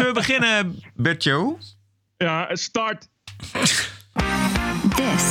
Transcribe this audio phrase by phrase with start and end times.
[0.00, 1.58] Zullen we beginnen, Bertjo?
[2.16, 3.08] Ja, start.
[4.96, 5.24] This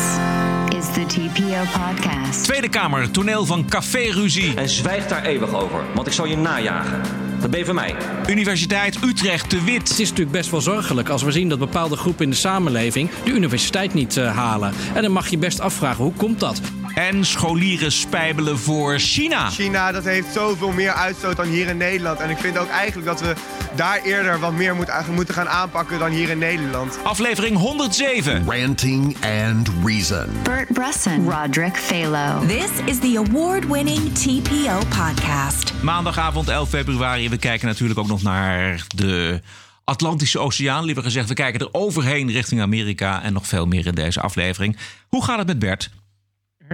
[0.77, 2.43] is the TPO podcast.
[2.43, 4.55] Tweede Kamer, toneel van café-ruzie.
[4.55, 7.01] En zwijg daar eeuwig over, want ik zal je najagen.
[7.39, 7.95] Dat ben je van mij.
[8.27, 9.89] Universiteit Utrecht te wit.
[9.89, 13.09] Het is natuurlijk best wel zorgelijk als we zien dat bepaalde groepen in de samenleving
[13.23, 14.73] de universiteit niet uh, halen.
[14.93, 16.61] En dan mag je best afvragen, hoe komt dat?
[16.93, 19.49] En scholieren spijbelen voor China.
[19.49, 22.19] China dat heeft zoveel meer uitstoot dan hier in Nederland.
[22.19, 23.33] En ik vind ook eigenlijk dat we
[23.75, 26.99] daar eerder wat meer moet, moeten gaan aanpakken dan hier in Nederland.
[27.03, 28.45] Aflevering 107.
[28.45, 29.15] Ranting
[29.45, 30.25] and Reason.
[30.43, 32.45] Bert Brussen, Roderick Phalo.
[32.45, 35.73] This is the award-winning TPO podcast.
[35.81, 37.29] Maandagavond 11 februari.
[37.29, 39.41] We kijken natuurlijk ook nog naar de
[39.83, 40.85] Atlantische Oceaan.
[40.85, 44.77] Liever gezegd, we kijken er overheen richting Amerika en nog veel meer in deze aflevering.
[45.07, 45.89] Hoe gaat het met Bert?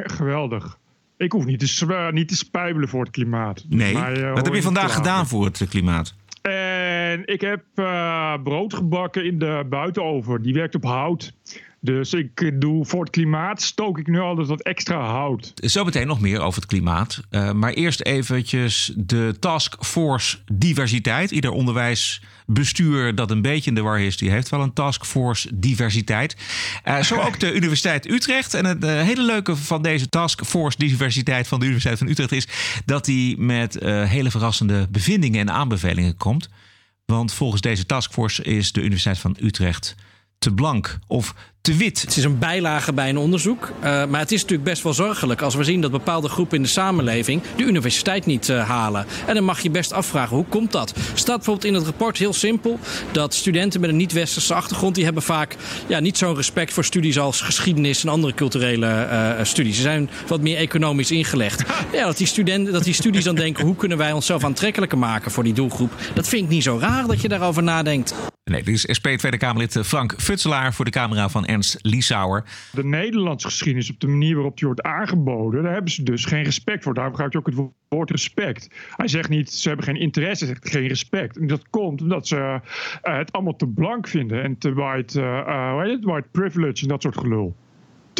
[0.03, 0.77] Geweldig.
[1.17, 3.65] Ik hoef niet te, niet te spijbelen voor het klimaat.
[3.69, 6.15] Nee, mij, uh, wat heb je vandaag gedaan voor het klimaat?
[6.41, 10.41] En ik heb uh, brood gebakken in de buitenoven.
[10.41, 11.33] Die werkt op hout.
[11.85, 15.51] Dus ik doe voor het klimaat stook ik nu altijd wat extra hout.
[15.55, 17.21] Zometeen nog meer over het klimaat.
[17.31, 21.31] Uh, maar eerst eventjes de taskforce diversiteit.
[21.31, 26.35] Ieder onderwijsbestuur dat een beetje in de war is, die heeft wel een taskforce diversiteit.
[26.87, 28.53] Uh, zo ook de Universiteit Utrecht.
[28.53, 32.47] En het uh, hele leuke van deze taskforce diversiteit van de Universiteit van Utrecht is
[32.85, 36.49] dat die met hele verrassende bevindingen en aanbevelingen komt.
[37.05, 39.95] Want volgens deze taskforce is de Universiteit van Utrecht
[40.37, 42.01] te blank of te wit.
[42.01, 43.71] Het is een bijlage bij een onderzoek.
[43.77, 46.63] Uh, maar het is natuurlijk best wel zorgelijk als we zien dat bepaalde groepen in
[46.63, 49.05] de samenleving de universiteit niet uh, halen.
[49.25, 50.93] En dan mag je best afvragen, hoe komt dat?
[51.13, 52.79] Staat bijvoorbeeld in het rapport heel simpel
[53.11, 55.55] dat studenten met een niet-westerse achtergrond, die hebben vaak
[55.87, 59.75] ja, niet zo'n respect voor studies als geschiedenis en andere culturele uh, studies.
[59.75, 61.63] Ze zijn wat meer economisch ingelegd.
[61.91, 65.31] Ja, dat die, studenten, dat die studies dan denken, hoe kunnen wij onszelf aantrekkelijker maken
[65.31, 65.91] voor die doelgroep?
[66.13, 68.13] Dat vind ik niet zo raar dat je daarover nadenkt.
[68.51, 71.45] Nee, dit is SP Tweede Kamerlid Frank Futselaar voor de camera van
[72.71, 76.43] De Nederlandse geschiedenis op de manier waarop die wordt aangeboden, daar hebben ze dus geen
[76.43, 76.93] respect voor.
[76.93, 78.69] Daarom gebruikt ook het woord respect.
[78.95, 81.37] Hij zegt niet, ze hebben geen interesse, zegt geen respect.
[81.37, 82.57] En dat komt omdat ze uh,
[83.01, 85.21] het allemaal te blank vinden en te white,
[85.81, 87.55] heet het, white privilege en dat soort gelul.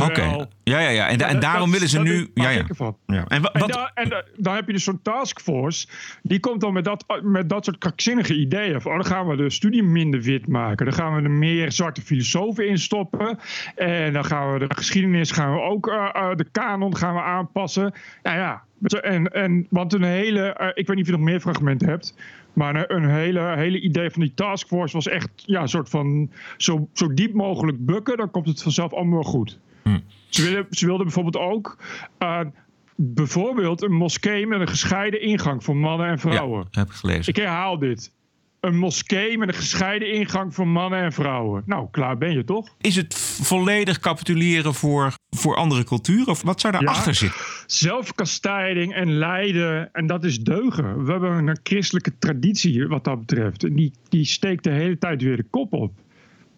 [0.02, 0.48] Oké, okay.
[0.64, 1.08] ja, ja, ja.
[1.08, 2.32] En, en daarom willen ze nu.
[2.34, 2.66] Ja, ja.
[3.06, 3.26] ja.
[3.28, 3.54] En, wat...
[3.54, 5.88] en, da, en da, dan heb je dus zo'n taskforce.
[6.22, 8.82] Die komt dan met dat, met dat soort krankzinnige ideeën.
[8.82, 10.86] Van, oh, dan gaan we de studie minder wit maken.
[10.86, 13.40] Dan gaan we er meer zwarte filosofen in stoppen.
[13.76, 15.88] En dan gaan we de geschiedenis gaan we ook.
[15.88, 17.94] Uh, uh, de kanon gaan we aanpassen.
[18.24, 18.64] Nou ja.
[19.02, 20.58] En, en, want een hele.
[20.62, 22.16] Uh, ik weet niet of je nog meer fragmenten hebt.
[22.54, 25.30] Maar een, een hele, hele idee van die taskforce was echt.
[25.36, 26.32] Ja, een soort van.
[26.58, 28.18] Zo, zo diep mogelijk bukken.
[28.18, 29.60] Dan komt het vanzelf allemaal goed.
[29.90, 30.00] Hm.
[30.30, 31.78] Ze, wilden, ze wilden bijvoorbeeld ook
[32.20, 32.40] uh,
[32.96, 36.68] bijvoorbeeld een moskee met een gescheiden ingang voor mannen en vrouwen.
[36.72, 37.34] Ja, heb ik gelezen.
[37.34, 38.14] Ik herhaal dit.
[38.60, 41.64] Een moskee met een gescheiden ingang voor mannen en vrouwen.
[41.66, 42.76] Nou, klaar ben je toch?
[42.82, 46.28] Is het volledig capituleren voor, voor andere culturen?
[46.28, 47.42] Of wat zou daarachter ja, zitten?
[47.66, 49.90] Zelfkastijding en lijden.
[49.94, 51.06] En dat is deugen.
[51.06, 53.64] We hebben een christelijke traditie wat dat betreft.
[53.64, 55.92] En die, die steekt de hele tijd weer de kop op.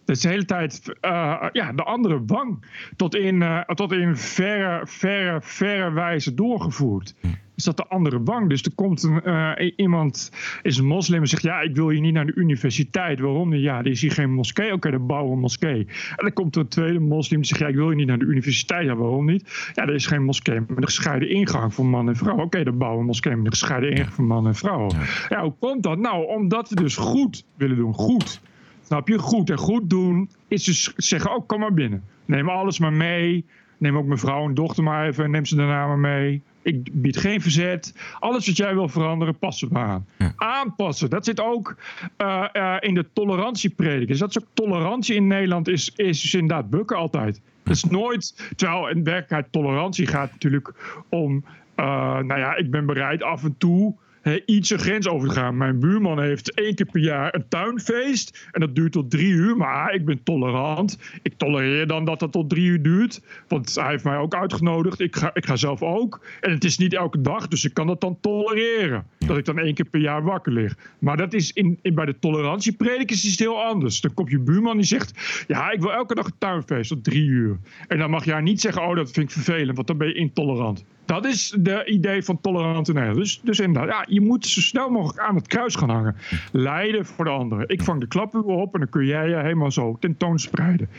[0.08, 4.18] Dat is de hele tijd uh, ja, de andere wang tot in, uh, tot in
[4.18, 7.16] verre, verre, verre wijze doorgevoerd.
[7.56, 8.50] Is dat de andere wang?
[8.50, 10.32] Dus er komt een, uh, iemand,
[10.62, 13.20] is een moslim en zegt: Ja, ik wil hier niet naar de universiteit.
[13.20, 13.62] Waarom niet?
[13.62, 14.66] Ja, er is hier geen moskee.
[14.66, 15.88] Oké, okay, dan bouwen we een moskee.
[16.16, 18.20] En dan komt er een tweede moslim die zegt: Ja, ik wil hier niet naar
[18.20, 18.86] de universiteit.
[18.86, 19.72] Ja, waarom niet?
[19.74, 22.34] Ja, er is geen moskee met een gescheiden ingang voor man en vrouw.
[22.34, 24.90] Oké, okay, dan bouwen we een moskee met een gescheiden ingang voor man en vrouw.
[25.30, 25.98] Ja, hoe komt dat?
[25.98, 27.94] Nou, omdat we dus goed willen doen.
[27.94, 28.42] Goed.
[28.88, 29.18] Snap je?
[29.18, 32.04] Goed en goed doen is dus zeggen, oh, kom maar binnen.
[32.26, 33.46] Neem alles maar mee.
[33.78, 35.32] Neem ook mijn vrouw en dochter maar even.
[35.32, 36.42] Neem ze daarna maar mee.
[36.62, 37.96] Ik bied geen verzet.
[38.20, 40.06] Alles wat jij wil veranderen, passen we aan.
[40.18, 40.34] Ja.
[40.36, 41.76] Aanpassen, dat zit ook
[42.18, 44.08] uh, uh, in de tolerantieprediking.
[44.08, 47.42] Dus dat is ook tolerantie in Nederland, is, is dus inderdaad bukken altijd.
[47.64, 50.74] Dat is nooit, terwijl in werkelijkheid tolerantie gaat natuurlijk
[51.10, 51.44] om,
[51.76, 51.86] uh,
[52.20, 53.96] nou ja, ik ben bereid af en toe
[54.46, 55.58] iets een grens over te gaan.
[55.58, 58.48] Mijn buurman heeft één keer per jaar een tuinfeest.
[58.52, 59.58] En dat duurt tot drie uur.
[59.58, 61.00] Maar ik ben tolerant.
[61.22, 63.22] Ik tolereer dan dat dat tot drie uur duurt.
[63.48, 65.00] Want hij heeft mij ook uitgenodigd.
[65.00, 66.26] Ik ga, ik ga zelf ook.
[66.42, 67.48] En het is niet elke dag.
[67.48, 69.06] Dus ik kan dat dan tolereren.
[69.18, 70.76] Dat ik dan één keer per jaar wakker lig.
[71.00, 74.02] Maar dat is in, in bij de tolerantiepredik is het heel anders.
[74.02, 75.46] Dan komt je buurman die zegt...
[75.48, 77.58] Ja, ik wil elke dag een tuinfeest tot drie uur.
[77.88, 78.82] En dan mag jij niet zeggen...
[78.82, 79.76] Oh, dat vind ik vervelend.
[79.76, 80.86] Want dan ben je intolerant.
[81.08, 83.20] Dat is de idee van tolerante Nederland.
[83.20, 86.16] Dus, dus inderdaad, ja, je moet zo snel mogelijk aan het kruis gaan hangen.
[86.52, 87.70] Leiden voor de anderen.
[87.70, 90.90] Ik vang de klappen op en dan kun jij je helemaal zo tentoonspreiden.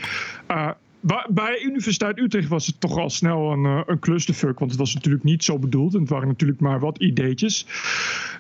[0.50, 4.58] Uh, bij, bij Universiteit Utrecht was het toch al snel een, uh, een clusterfuck.
[4.58, 5.94] Want het was natuurlijk niet zo bedoeld.
[5.94, 7.66] En het waren natuurlijk maar wat ideetjes.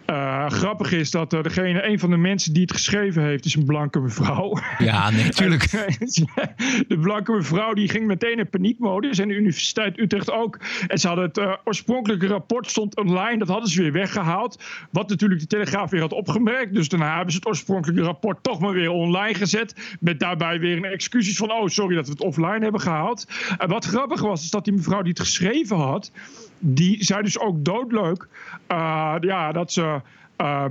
[0.06, 3.54] Uh, grappig is dat uh, degene, een van de mensen die het geschreven heeft, is
[3.54, 4.58] een blanke mevrouw.
[4.78, 5.70] Ja, natuurlijk.
[6.88, 9.18] de blanke mevrouw die ging meteen in paniekmodus.
[9.18, 10.58] En de Universiteit Utrecht ook.
[10.86, 13.38] En ze hadden het oorspronkelijke rapport stond online.
[13.38, 14.62] Dat hadden ze weer weggehaald.
[14.90, 16.74] Wat natuurlijk de Telegraaf weer had opgemerkt.
[16.74, 19.96] Dus daarna hebben ze het oorspronkelijke rapport toch maar weer online gezet.
[20.00, 23.26] Met daarbij weer een excuses van: oh, sorry dat we het offline hebben gehaald.
[23.58, 26.10] En wat grappig was, is dat die mevrouw die het geschreven had,
[26.58, 28.28] die zei dus ook doodleuk
[28.68, 30.00] uh, ja, dat, ze,
[30.38, 30.64] uh,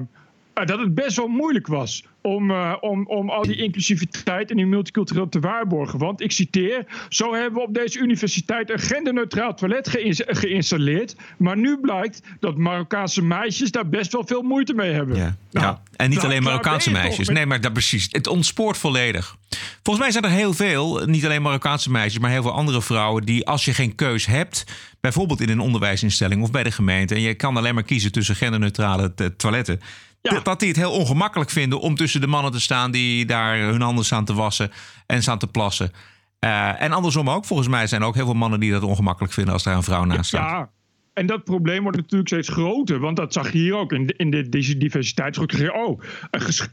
[0.65, 4.65] dat het best wel moeilijk was om, uh, om, om al die inclusiviteit en die
[4.65, 5.99] multicultureel te waarborgen.
[5.99, 9.89] Want ik citeer: Zo hebben we op deze universiteit een genderneutraal toilet
[10.27, 11.15] geïnstalleerd.
[11.37, 15.15] Maar nu blijkt dat Marokkaanse meisjes daar best wel veel moeite mee hebben.
[15.15, 15.81] Ja, nou, ja.
[15.95, 17.27] en niet alleen Marokkaanse meisjes.
[17.27, 18.07] Nee, maar dat precies.
[18.11, 19.37] Het ontspoort volledig.
[19.83, 23.23] Volgens mij zijn er heel veel, niet alleen Marokkaanse meisjes, maar heel veel andere vrouwen
[23.23, 24.63] die, als je geen keus hebt,
[24.99, 28.35] bijvoorbeeld in een onderwijsinstelling of bij de gemeente, en je kan alleen maar kiezen tussen
[28.35, 29.81] genderneutrale toiletten.
[30.21, 30.39] Ja.
[30.39, 33.81] Dat die het heel ongemakkelijk vinden om tussen de mannen te staan die daar hun
[33.81, 34.71] handen staan te wassen
[35.05, 35.91] en staan te plassen.
[36.39, 37.45] Uh, en andersom ook.
[37.45, 39.83] Volgens mij zijn er ook heel veel mannen die dat ongemakkelijk vinden als daar een
[39.83, 40.49] vrouw naast staat.
[40.49, 40.69] Ja,
[41.13, 42.99] en dat probleem wordt natuurlijk steeds groter.
[42.99, 45.71] Want dat zag je hier ook in, de, in de, deze diversiteitsgroep.
[45.73, 46.01] Oh,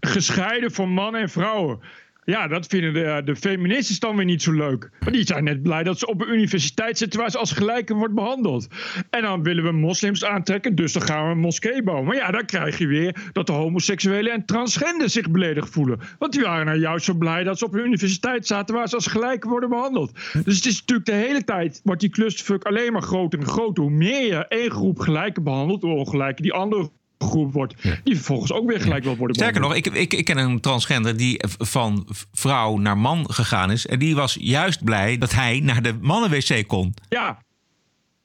[0.01, 1.81] gescheiden voor mannen en vrouwen.
[2.25, 4.91] Ja, dat vinden de, de feministen dan weer niet zo leuk.
[5.01, 7.95] Maar die zijn net blij dat ze op een universiteit zitten waar ze als gelijke
[7.95, 8.69] wordt behandeld.
[9.11, 12.07] En dan willen we moslims aantrekken, dus dan gaan we een moskee bouwen.
[12.07, 16.01] Maar ja, dan krijg je weer dat de homoseksuelen en transgender zich beledigd voelen.
[16.19, 18.95] Want die waren nou juist zo blij dat ze op een universiteit zaten waar ze
[18.95, 20.13] als gelijke worden behandeld.
[20.45, 23.83] Dus het is natuurlijk de hele tijd, wordt die clusterfuck alleen maar groter en groter.
[23.85, 26.91] Hoe meer je één groep gelijke behandelt, hoe ongelijke die andere
[27.25, 27.75] groep wordt,
[28.05, 29.37] die vervolgens ook weer gelijk wil worden.
[29.37, 33.87] Sterker nog, ik, ik, ik ken een transgender die van vrouw naar man gegaan is.
[33.87, 36.95] En die was juist blij dat hij naar de mannen-wc kon.
[37.09, 37.39] Ja,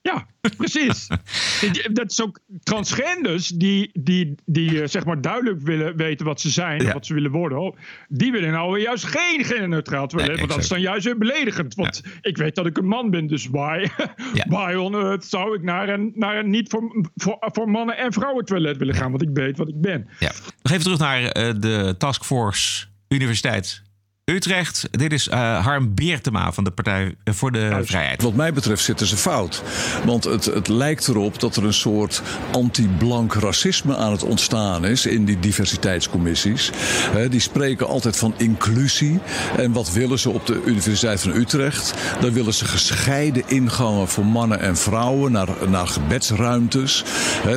[0.01, 0.25] ja,
[0.57, 1.07] precies.
[1.91, 6.81] dat is ook transgenders die, die, die zeg maar duidelijk willen weten wat ze zijn,
[6.81, 6.93] ja.
[6.93, 7.73] wat ze willen worden.
[8.07, 11.75] Die willen nou juist geen genderneutraal toilet, nee, want dat is dan juist weer beledigend.
[11.75, 12.11] Want ja.
[12.21, 13.87] ik weet dat ik een man ben, dus why,
[14.33, 14.45] ja.
[14.55, 18.13] why on earth zou ik naar een, naar een niet voor, voor, voor mannen en
[18.13, 20.07] vrouwen toilet willen gaan, want ik weet wat ik ben.
[20.19, 20.31] Ja.
[20.61, 23.87] Nog even terug naar uh, de Taskforce Universiteit
[24.29, 24.87] Utrecht.
[24.91, 28.21] Dit is uh, Harm Beertema van de Partij voor de Vrijheid.
[28.21, 29.63] Wat mij betreft zitten ze fout.
[30.05, 32.21] Want het, het lijkt erop dat er een soort
[32.51, 36.71] anti-blank racisme aan het ontstaan is in die diversiteitscommissies.
[37.29, 39.19] die spreken altijd van inclusie.
[39.57, 41.93] En wat willen ze op de Universiteit van Utrecht?
[42.21, 47.03] Dan willen ze gescheiden ingangen voor mannen en vrouwen naar, naar gebedsruimtes.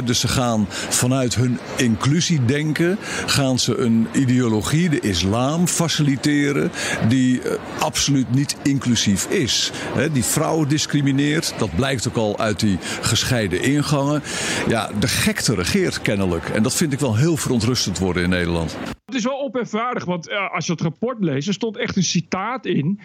[0.05, 6.62] dus ze gaan vanuit hun inclusiedenken gaan ze een ideologie, de islam, faciliteren
[7.09, 9.70] die uh, absoluut niet inclusief is.
[9.75, 14.23] He, die vrouwen discrimineert, dat blijkt ook al uit die gescheiden ingangen.
[14.69, 16.49] Ja, de gekte regeert kennelijk.
[16.49, 18.76] En dat vind ik wel heel verontrustend worden in Nederland.
[19.05, 22.03] Het is wel openvaardig, want uh, als je het rapport leest, er stond echt een
[22.03, 23.00] citaat in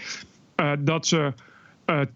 [0.55, 1.33] uh, dat ze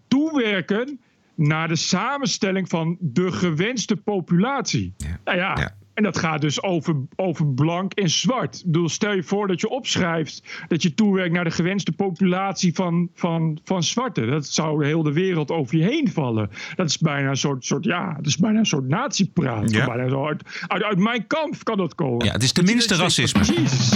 [0.08, 1.00] toewerken
[1.34, 4.94] naar de samenstelling van de gewenste populatie.
[4.96, 5.18] Ja.
[5.24, 5.56] Nou ja.
[5.56, 5.74] ja.
[5.94, 8.58] En dat gaat dus over, over blank en zwart.
[8.58, 12.74] Ik bedoel, stel je voor dat je opschrijft dat je toewerkt naar de gewenste populatie
[12.74, 14.30] van, van, van zwarten.
[14.30, 16.50] Dat zou heel de wereld over je heen vallen.
[16.74, 19.70] Dat is bijna een soort, soort ja, dat is bijna een soort natiepraat.
[19.70, 19.86] Ja.
[19.86, 22.26] Bijna zo uit, uit, uit, mijn kamp kan dat komen.
[22.26, 23.40] Ja, het is tenminste racisme.
[23.40, 23.90] Precies.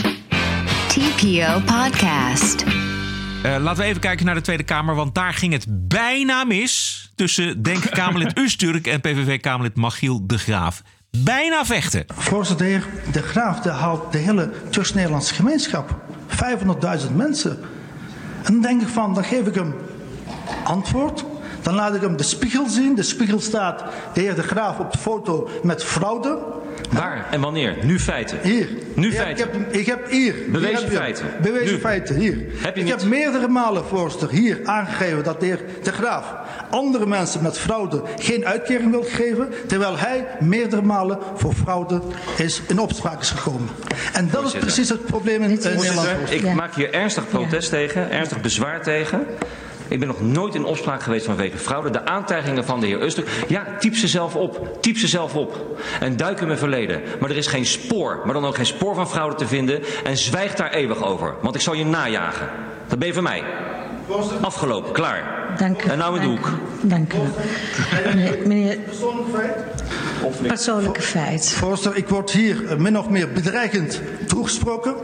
[0.89, 2.65] TPO Podcast.
[3.45, 7.07] Uh, laten we even kijken naar de Tweede Kamer, want daar ging het bijna mis
[7.15, 10.83] tussen Denk-Kamerlid Usturk en PVV-Kamerlid Machiel de Graaf
[11.25, 12.05] bijna vechten.
[12.15, 15.95] Voorzitter, de Graaf de haalt de hele Turks-Nederlandse gemeenschap.
[16.29, 17.59] 500.000 mensen.
[18.43, 19.75] En dan denk ik van, dan geef ik hem
[20.65, 21.25] antwoord.
[21.63, 22.95] Dan laat ik hem de spiegel zien.
[22.95, 26.39] De spiegel staat de heer De Graaf op de foto met fraude.
[26.91, 27.77] Waar en wanneer?
[27.83, 28.39] Nu feiten.
[28.43, 28.69] Hier.
[28.95, 29.49] Nu ja, feiten.
[29.49, 30.35] Ik heb, ik heb hier.
[30.49, 31.27] Bewezen hier feiten.
[31.43, 31.81] Bewezen nu.
[31.81, 32.37] feiten, hier.
[32.55, 33.01] Heb je ik niet?
[33.01, 36.35] heb meerdere malen, voorzitter, hier aangegeven dat de heer De Graaf
[36.71, 42.01] andere mensen met fraude geen uitkering wil geven, terwijl hij meerdere malen voor fraude
[42.37, 43.69] is in opspraak is gekomen.
[44.13, 46.09] En dat is precies het probleem in, in Nederland.
[46.29, 46.55] Ik ja.
[46.55, 47.77] maak hier ernstig protest ja.
[47.77, 49.27] tegen, ernstig bezwaar tegen.
[49.89, 51.91] Ik ben nog nooit in opspraak geweest vanwege fraude.
[51.91, 53.25] De aantijgingen van de heer Uster.
[53.49, 54.79] Ja, typ ze zelf op.
[54.81, 55.81] Typ ze zelf op.
[56.01, 57.01] En duik in mijn verleden.
[57.21, 59.83] Maar er is geen spoor, maar dan ook geen spoor van fraude te vinden.
[60.05, 61.35] En zwijg daar eeuwig over.
[61.43, 62.49] Want ik zal je najagen.
[62.89, 63.43] Dat ben je van mij.
[64.41, 65.37] Afgelopen, klaar.
[65.59, 65.89] Dank u.
[65.89, 66.51] En nou in de hoek.
[66.81, 67.19] Dank u.
[68.47, 70.47] Meneer, Persoonlijk feit?
[70.47, 71.53] Persoonlijke feit.
[71.53, 74.95] Voorzitter, ik word hier min of meer bedreigend toegesproken.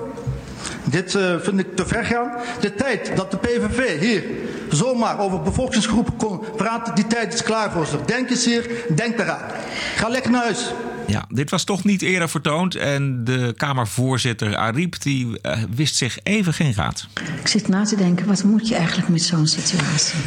[0.84, 2.32] Dit uh, vind ik te ver gaan.
[2.60, 4.22] De tijd dat de PVV hier
[4.72, 6.94] zomaar over bevolkingsgroepen kon praten.
[6.94, 7.98] Die tijd is klaar voor ze.
[8.06, 9.50] Denk eens hier, denk eraan.
[9.96, 10.72] Ga lekker naar huis.
[11.06, 12.74] Ja, dit was toch niet eerder vertoond.
[12.74, 17.06] En de Kamervoorzitter Ariep die, uh, wist zich even geen raad.
[17.40, 20.18] Ik zit na te denken, wat moet je eigenlijk met zo'n situatie?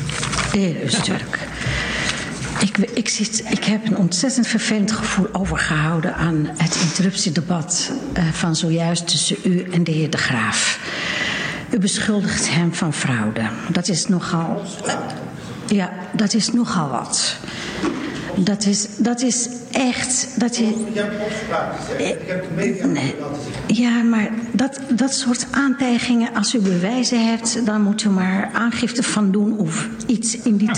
[0.51, 1.47] Heel stuk.
[2.59, 8.55] Ik, ik, zit, ik heb een ontzettend vervelend gevoel overgehouden aan het interruptiedebat uh, van
[8.55, 10.79] zojuist tussen u en de heer De Graaf.
[11.71, 13.49] U beschuldigt hem van fraude.
[13.69, 14.63] Dat is nogal.
[14.85, 14.93] Uh,
[15.67, 17.37] ja, dat is nogal wat.
[18.35, 20.39] Dat is, dat is echt.
[20.39, 20.73] Dat is,
[22.85, 23.15] nee,
[23.67, 29.03] ja, maar dat, dat soort aantijgingen, als u bewijzen hebt, dan moet u maar aangifte
[29.03, 30.69] van doen of iets in die.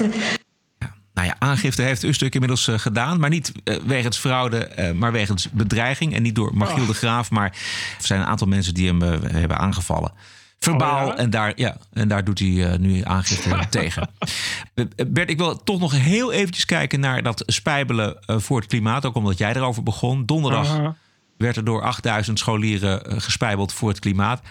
[1.13, 3.19] Nou ja, aangifte heeft Ustuk inmiddels uh, gedaan.
[3.19, 6.15] Maar niet uh, wegens fraude, uh, maar wegens bedreiging.
[6.15, 6.87] En niet door Magiel oh.
[6.87, 7.31] de Graaf.
[7.31, 7.49] Maar
[7.97, 9.01] er zijn een aantal mensen die hem
[9.31, 10.11] hebben aangevallen.
[10.59, 11.07] Verbaal.
[11.07, 11.17] Oh, ja?
[11.17, 14.09] en, daar, ja, en daar doet hij nu aangifte tegen.
[15.07, 19.05] Bert, ik wil toch nog heel eventjes kijken naar dat spijbelen voor het klimaat.
[19.05, 20.25] Ook omdat jij erover begon.
[20.25, 20.89] Donderdag -huh.
[21.37, 24.41] werd er door 8000 scholieren gespijbeld voor het klimaat.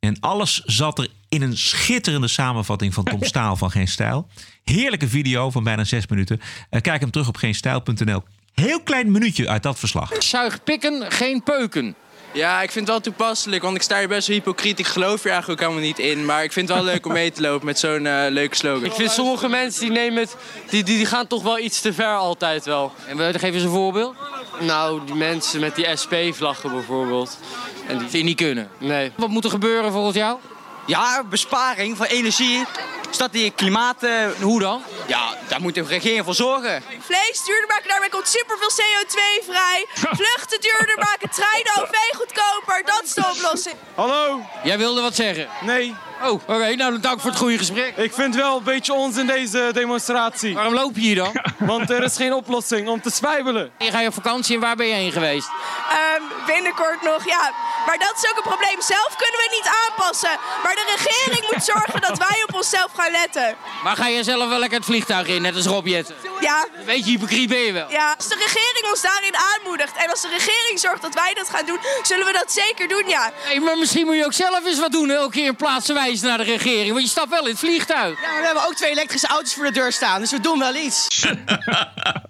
[0.00, 4.28] En alles zat er in een schitterende samenvatting van Tom Staal van Geen Stijl.
[4.64, 6.40] Heerlijke video van bijna zes minuten.
[6.70, 8.22] Uh, kijk hem terug op geenstijl.nl.
[8.54, 10.12] Heel klein minuutje uit dat verslag.
[10.18, 11.94] Zuig pikken, geen peuken.
[12.36, 14.78] Ja, ik vind het wel toepasselijk, want ik sta hier best wel hypocriet.
[14.78, 16.24] Ik geloof hier eigenlijk ook helemaal niet in.
[16.24, 18.84] Maar ik vind het wel leuk om mee te lopen met zo'n uh, leuke slogan.
[18.84, 20.36] Ik vind sommige mensen die nemen het,
[20.68, 22.92] die, die, die gaan toch wel iets te ver altijd wel.
[23.06, 24.14] En geef eens een voorbeeld.
[24.60, 27.38] Nou, die mensen met die SP-vlaggen bijvoorbeeld.
[27.86, 28.68] En die vind je niet kunnen?
[28.78, 29.12] Nee.
[29.16, 30.38] Wat moet er gebeuren volgens jou?
[30.86, 32.64] Ja, besparing van energie.
[33.10, 34.02] Staat die klimaat...
[34.02, 34.82] Uh, hoe dan?
[35.06, 36.82] Ja, daar moet de regering voor zorgen.
[37.00, 39.86] Vlees duurder maken, daarmee komt superveel CO2 vrij.
[40.18, 42.82] Vluchten duurder maken, treinen OV goedkoper.
[42.84, 43.74] Dat is de oplossing.
[43.94, 44.40] Hallo?
[44.62, 45.48] Jij wilde wat zeggen?
[45.60, 45.94] Nee.
[46.22, 46.52] Oh, oké.
[46.52, 46.74] Okay.
[46.74, 47.96] Nou, dank voor het goede gesprek.
[47.96, 50.54] Ik vind wel een beetje ons in deze demonstratie.
[50.54, 51.40] Waarom loop je hier dan?
[51.72, 53.70] Want er is geen oplossing om te zwijbelen.
[53.78, 55.48] Je gaat je op vakantie en waar ben je heen geweest?
[55.48, 57.52] Um, binnenkort nog, ja.
[57.86, 58.82] Maar dat is ook een probleem.
[58.82, 60.38] Zelf kunnen we niet aanpassen.
[60.62, 63.56] Maar de regering moet zorgen dat wij op onszelf gaan letten.
[63.84, 66.14] Maar ga je zelf wel lekker het vliegtuig in, net als Rob Jetten?
[66.40, 66.66] Ja.
[66.86, 67.90] Weet je, hypocriet ben je wel.
[67.90, 71.48] Ja, als de regering ons daarin aanmoedigt en als de regering zorgt dat wij dat
[71.48, 73.32] gaan doen, zullen we dat zeker doen, ja.
[73.34, 76.44] Hey, maar misschien moet je ook zelf eens wat doen, elke keer plaatswijs naar de
[76.44, 76.90] regering.
[76.90, 78.20] Want je stapt wel in het vliegtuig.
[78.20, 80.58] Ja, maar we hebben ook twee elektrische auto's voor de deur staan, dus we doen
[80.58, 81.08] wel iets.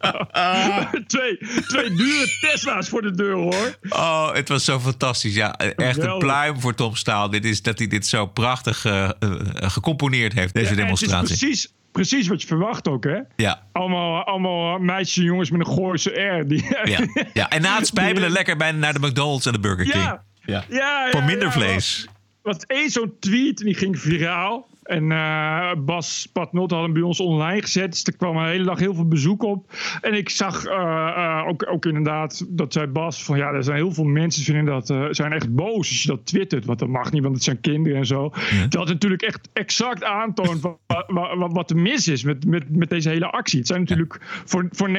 [1.07, 3.79] twee, twee dure Tesla's voor de deur, hoor.
[3.89, 5.35] Oh, het was zo fantastisch.
[5.35, 7.31] Ja, echt een pluim voor Tom Staal.
[7.31, 11.21] Dit is dat hij dit zo prachtig uh, uh, gecomponeerd heeft, deze ja, demonstratie.
[11.21, 13.19] Het is precies, precies wat je verwacht ook, hè?
[13.37, 13.63] Ja.
[13.73, 16.49] Allemaal, allemaal meisjes en jongens met een Gooise R.
[16.49, 16.65] Die...
[16.85, 16.99] Ja.
[17.33, 20.05] ja, en na het spijbelen lekker bij, naar de McDonald's en de Burger King.
[20.45, 21.11] Ja, ja.
[21.11, 22.09] voor minder vlees.
[22.43, 24.69] Was één zo'n tweet en die ging viraal.
[24.87, 27.90] En uh, Bas Patnot had hem bij ons online gezet.
[27.90, 29.73] Dus er kwam een hele dag heel veel bezoek op.
[30.00, 33.76] En ik zag uh, uh, ook, ook inderdaad, dat zei Bas, van ja, er zijn
[33.76, 36.64] heel veel mensen vinden dat, zijn echt boos als je dat twittert.
[36.64, 38.31] Want dat mag niet, want het zijn kinderen en zo.
[38.50, 38.66] Ja.
[38.66, 43.09] Dat natuurlijk echt exact aantoont wat, wat, wat er mis is met, met, met deze
[43.09, 43.59] hele actie.
[43.59, 44.26] Het zijn natuurlijk ja.
[44.45, 44.93] voor, voor 99%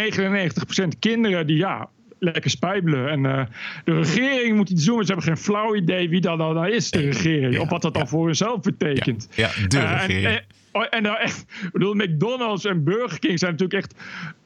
[1.00, 1.90] kinderen die ja,
[2.20, 3.10] lekker spijbelen.
[3.10, 3.46] En uh,
[3.84, 5.06] de regering moet iets doen.
[5.06, 7.54] Ze hebben geen flauw idee wie dat nou is, de regering.
[7.54, 9.28] Ja, of wat dat dan voor hunzelf betekent.
[9.36, 10.26] Ja, de uh, regering.
[10.26, 13.96] En, en, en nou echt, ik bedoel, McDonald's en Burger King zijn natuurlijk echt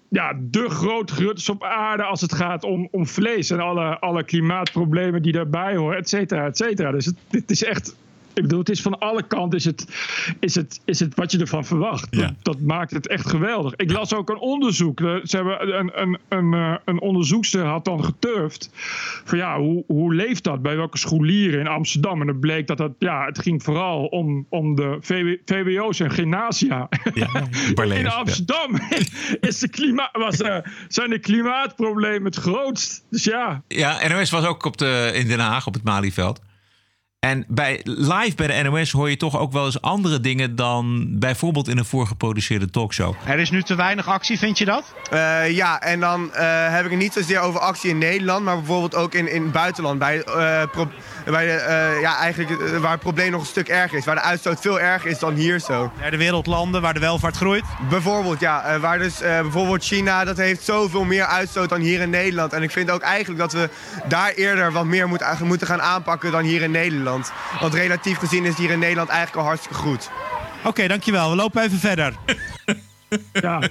[0.10, 3.50] ja, de groot grutters op aarde als het gaat om, om vlees.
[3.50, 6.92] En alle, alle klimaatproblemen die daarbij horen, et cetera, et cetera.
[6.92, 7.96] Dus het, dit is echt
[8.34, 9.88] ik bedoel, het is van alle kanten is het,
[10.40, 12.08] is het, is het wat je ervan verwacht.
[12.10, 12.22] Ja.
[12.22, 13.76] Dat, dat, maakt het echt geweldig.
[13.76, 15.00] Ik las ook een onderzoek.
[15.00, 18.70] Ze hebben een, een, een, een onderzoekster had dan geturfd.
[19.26, 22.22] Van ja, hoe, hoe leeft dat bij welke scholieren in Amsterdam?
[22.22, 24.98] En dan bleek dat het, ja, het ging vooral om, om de
[25.46, 26.90] VWO's en gymnasia.
[27.14, 27.30] Ja,
[27.96, 28.98] in Amsterdam ja.
[29.50, 30.58] is de klima was, uh,
[30.88, 33.06] zijn de klimaatproblemen het grootst.
[33.10, 33.64] Dus ja.
[33.68, 36.42] Ja, NOS was ook op de, in Den Haag op het Malieveld.
[37.28, 41.08] En bij live bij de NOS hoor je toch ook wel eens andere dingen dan
[41.20, 43.16] bijvoorbeeld in een voorgeproduceerde talkshow.
[43.26, 44.94] Er is nu te weinig actie, vind je dat?
[45.14, 48.56] Uh, ja, en dan uh, heb ik het niet zozeer over actie in Nederland, maar
[48.56, 50.00] bijvoorbeeld ook in, in het buitenland.
[50.00, 50.62] Bij, uh,
[51.24, 54.06] pro, bij de, ja, eigenlijk waar het probleem nog een stuk erger is.
[54.06, 55.92] Waar de uitstoot veel erger is dan hier zo.
[56.00, 57.64] Derde wereldlanden waar de welvaart groeit?
[57.90, 58.80] Bijvoorbeeld, ja.
[58.80, 62.54] waar dus bijvoorbeeld China, dat heeft zoveel meer uitstoot dan hier in Nederland.
[62.54, 63.70] En ik vind ook eigenlijk dat we
[64.08, 67.32] daar eerder wat meer moet, moeten gaan aanpakken dan hier in Nederland.
[67.60, 70.10] Want relatief gezien is het hier in Nederland eigenlijk al hartstikke goed.
[70.60, 71.30] Oké, okay, dankjewel.
[71.30, 72.14] We lopen even verder.
[73.34, 73.62] ja,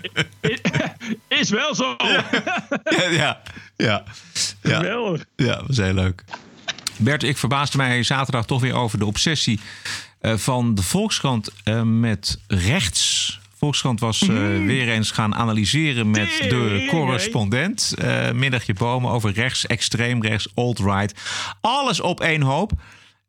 [1.28, 1.96] is wel zo.
[2.90, 3.40] Ja, ja.
[3.76, 4.02] ja.
[4.62, 5.24] Geweldig.
[5.36, 6.24] Ja, dat was heel leuk.
[7.00, 9.60] Bert, ik verbaasde mij zaterdag toch weer over de obsessie
[10.20, 13.38] eh, van de Volkskrant eh, met rechts.
[13.56, 14.28] Volkskrant was eh,
[14.66, 17.94] weer eens gaan analyseren met de correspondent.
[18.34, 21.14] Middagje bomen over rechts, extreem rechts, alt-right.
[21.60, 22.72] Alles op één hoop.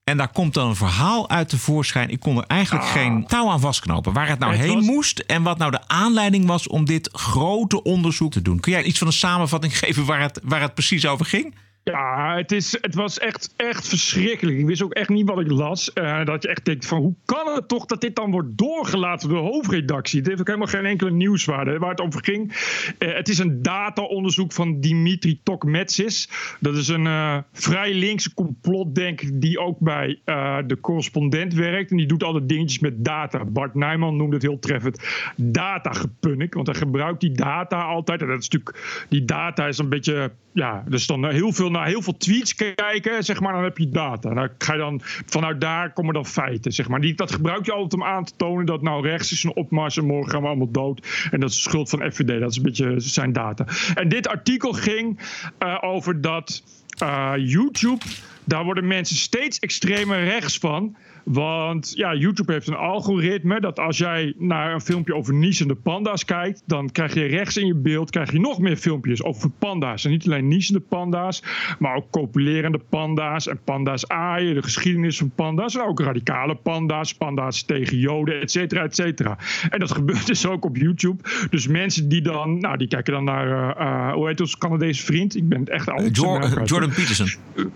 [0.04, 2.10] En daar komt dan een verhaal uit tevoorschijn.
[2.10, 4.14] Ik kon er eigenlijk geen touw aan vastknopen.
[4.14, 7.10] Waar het nou Het heen was- moest en wat nou de aanleiding was om dit
[7.12, 8.60] grote onderzoek te doen.
[8.60, 11.56] Kun jij iets van een samenvatting geven waar het, waar het precies over ging?
[11.84, 14.58] Ja, het, is, het was echt, echt verschrikkelijk.
[14.58, 15.94] Ik wist ook echt niet wat ik las.
[15.94, 19.30] Eh, dat je echt denkt van hoe kan het toch dat dit dan wordt doorgelaten
[19.30, 20.20] door de hoofdredactie?
[20.20, 22.54] Het heeft ook helemaal geen enkele nieuwswaarde waar het over ging.
[22.98, 26.30] Eh, het is een data-onderzoek van Dimitri Tokmetsis.
[26.60, 30.20] Dat is een eh, vrij linkse complotdenker die ook bij
[30.68, 31.92] de correspondent werkt.
[31.92, 33.46] En die doet alle dingetjes met data.
[33.46, 35.04] Bart Nijman noemde het heel treffend
[35.36, 36.54] data gepunnik.
[36.54, 38.22] Want hij gebruikt die data altijd.
[38.22, 41.88] En dat is natuurlijk, die data is een beetje, ja, dus dan heel veel naar
[41.88, 44.34] heel veel tweets kijken, zeg maar, dan heb je data.
[44.34, 47.02] Dan ga dan, vanuit daar komen dan feiten, zeg maar.
[47.02, 49.98] Die, dat gebruik je altijd om aan te tonen dat nou rechts is een opmars
[49.98, 51.28] en morgen gaan we allemaal dood.
[51.32, 52.40] En dat is de schuld van FVD.
[52.40, 53.66] Dat is een beetje zijn data.
[53.94, 55.20] En dit artikel ging
[55.58, 56.64] eh, over dat
[56.98, 58.06] eh, YouTube,
[58.44, 60.96] daar worden mensen steeds extremer rechts van.
[61.24, 66.26] Want ja, YouTube heeft een algoritme dat als jij naar een filmpje over niezende panda's
[66.26, 70.06] kijkt, dan krijg je rechts in je beeld krijg je nog meer filmpjes over panda's.
[70.06, 71.44] En niet alleen niezende panda's,
[71.80, 75.76] maar ook copulerende panda's en panda's aaien, de geschiedenis van panda's.
[75.76, 79.38] En ook radicale panda's, panda's tegen joden, et cetera, et cetera.
[79.70, 81.24] En dat gebeurt dus ook op YouTube.
[81.50, 85.06] Dus mensen die dan, nou, die kijken dan naar, eh, eh, hoe heet ons Canadese
[85.06, 85.36] vriend?
[85.36, 86.16] Ik ben het echt oud.
[86.16, 87.28] Jor- Jordan Peterson.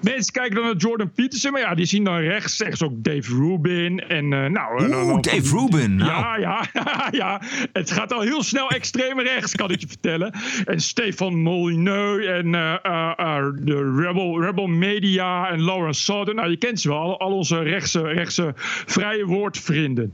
[0.01, 3.03] Mensen kijken dan naar Jordan Peterson, maar ja, die zien dan rechts zeggen ze ook
[3.03, 4.87] Dave Rubin en eh, nou...
[4.89, 5.95] dan Oeh, Dave Rubin.
[5.95, 6.39] Nou.
[6.39, 7.41] Ja, ja, ja.
[7.73, 10.33] Het gaat al heel snel extreem rechts, kan ik je vertellen.
[10.65, 16.35] En Stefan Molyneux en eh, eh, eh, de Rebel, Rebel Media en Lawrence Southern.
[16.35, 18.53] Nou, je kent ze wel, al, al onze rechtse, rechtse
[18.85, 20.13] vrije woordvrienden.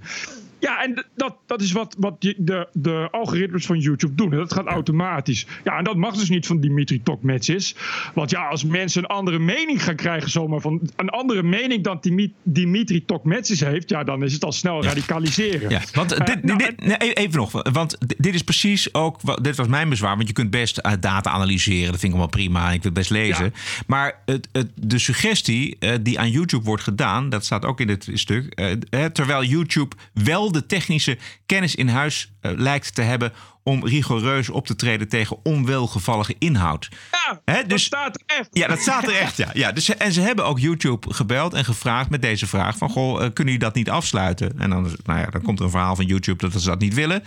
[0.61, 4.31] Ja, en dat, dat is wat, wat die- de, de algoritmes van YouTube doen.
[4.31, 5.45] En Dat gaat automatisch.
[5.63, 7.75] Ja, en dat mag dus niet van Dimitri Tokmetsis.
[8.13, 11.97] Want ja, als mensen een andere mening gaan krijgen, zomaar van een andere mening dan
[12.01, 15.69] Dimi- Dimitri Tokmetsis heeft, ja, dan is het al snel radicaliseren.
[15.69, 19.43] Ja, want Eh, dit, nou, dit- nee, e- even nog, want dit is precies ook,
[19.43, 22.27] dit was mijn bezwaar, want je kunt best uit data analyseren, dat vind ik allemaal
[22.27, 23.53] prima, ik wil best lezen.
[23.87, 27.87] Maar het, het, de suggestie eh, die aan YouTube wordt gedaan, dat staat ook in
[27.87, 33.01] dit stuk, eh, eh, terwijl YouTube wel de technische kennis in huis eh, lijkt te
[33.01, 33.33] hebben
[33.63, 36.89] om rigoureus op te treden tegen onwelgevallige inhoud.
[37.11, 38.47] Ja, Hè, dat dus- staat er echt.
[38.51, 39.37] Ja, dat staat er echt.
[39.37, 39.49] Ja.
[39.53, 43.11] Ja, dus, en ze hebben ook YouTube gebeld en gevraagd met deze vraag: van goh,
[43.13, 44.59] eh, kunnen jullie dat niet afsluiten?
[44.59, 46.93] En dan, nou ja, dan komt er een verhaal van YouTube dat ze dat niet
[46.93, 47.23] willen.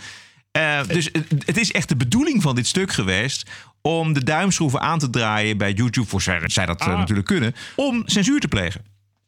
[0.51, 3.49] Eh, dus het, het is echt de bedoeling van dit stuk geweest
[3.81, 6.97] om de duimschroeven aan te draaien bij YouTube, voor zij, zij dat Ah.
[6.97, 8.81] natuurlijk kunnen, om censuur te plegen.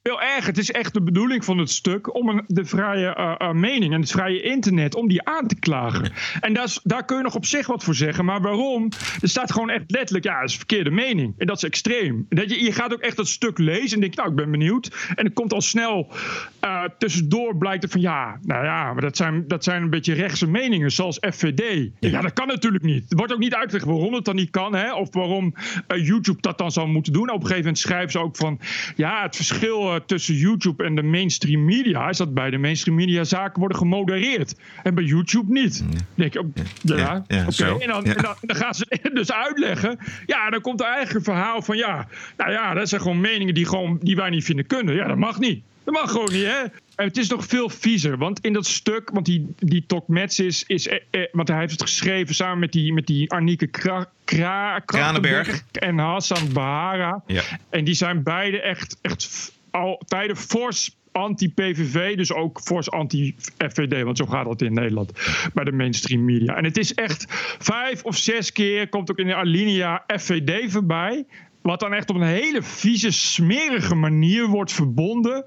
[0.08, 0.46] Veel erg.
[0.46, 3.94] Het is echt de bedoeling van het stuk om een, de vrije eh, eh, mening
[3.94, 6.12] en het vrije internet om die aan te klagen.
[6.40, 8.26] En daar, daar kun je nog op zich wat voor zeggen.
[8.26, 8.90] Maar waarom?
[9.22, 11.34] Er staat gewoon echt letterlijk, ja, dat is verkeerde mening.
[11.38, 12.26] En dat is extreem.
[12.30, 15.12] Dat je, je gaat ook echt dat stuk lezen en denkt, nou, ik ben benieuwd.
[15.16, 16.12] En het komt al snel
[16.60, 20.14] eh, tussendoor blijkt er van, ja, nou ja, maar dat zijn, dat zijn een beetje
[20.14, 21.90] rechtse meningen, zoals FVD.
[22.00, 23.12] Ja, dat kan natuurlijk niet.
[23.12, 24.94] Er wordt ook niet uitgelegd waarom het dan niet kan, hè?
[24.94, 25.54] Of waarom
[25.88, 27.30] YouTube dat dan zou moeten doen.
[27.30, 28.60] Op een gegeven moment schrijven ze ook van,
[28.96, 33.24] ja, het verschil tussen YouTube en de mainstream media is dat bij de mainstream media
[33.24, 34.56] zaken worden gemodereerd.
[34.84, 35.80] En bij YouTube niet.
[35.80, 37.46] Dan denk je ook, ja, Ja, ja.
[37.80, 38.14] En, dan, Ja.
[38.16, 40.00] en dan, dan gaan ze dus uitleggen.
[40.26, 42.08] Ja, dan komt er een verhaal van, ja,
[42.38, 44.96] nou ja, dat zijn gewoon meningen die, gewoon, die wij niet vinden kunnen.
[44.96, 45.64] Ja, dat mag niet.
[45.84, 46.62] Dat mag gewoon niet, hè?
[46.96, 50.64] En het is nog veel viezer, want in dat stuk, want die, die Tok is,
[50.68, 54.10] is eh, eh, want hij heeft het geschreven samen met die, met die Arnieke Kra,
[54.24, 55.64] Kra, Kranenberg.
[55.72, 57.24] en Hassan Bahara.
[57.28, 57.42] Ja.
[57.70, 64.18] En die zijn beide echt, echt al tijden fors anti-PVV, dus ook fors anti-FVD, want
[64.18, 65.12] zo gaat dat in Nederland
[65.54, 66.56] bij de mainstream media.
[66.56, 67.26] En het is echt
[67.60, 71.26] vijf of zes keer komt ook in de alinea FVD voorbij.
[71.62, 75.46] Wat dan echt op een hele vieze, smerige manier wordt verbonden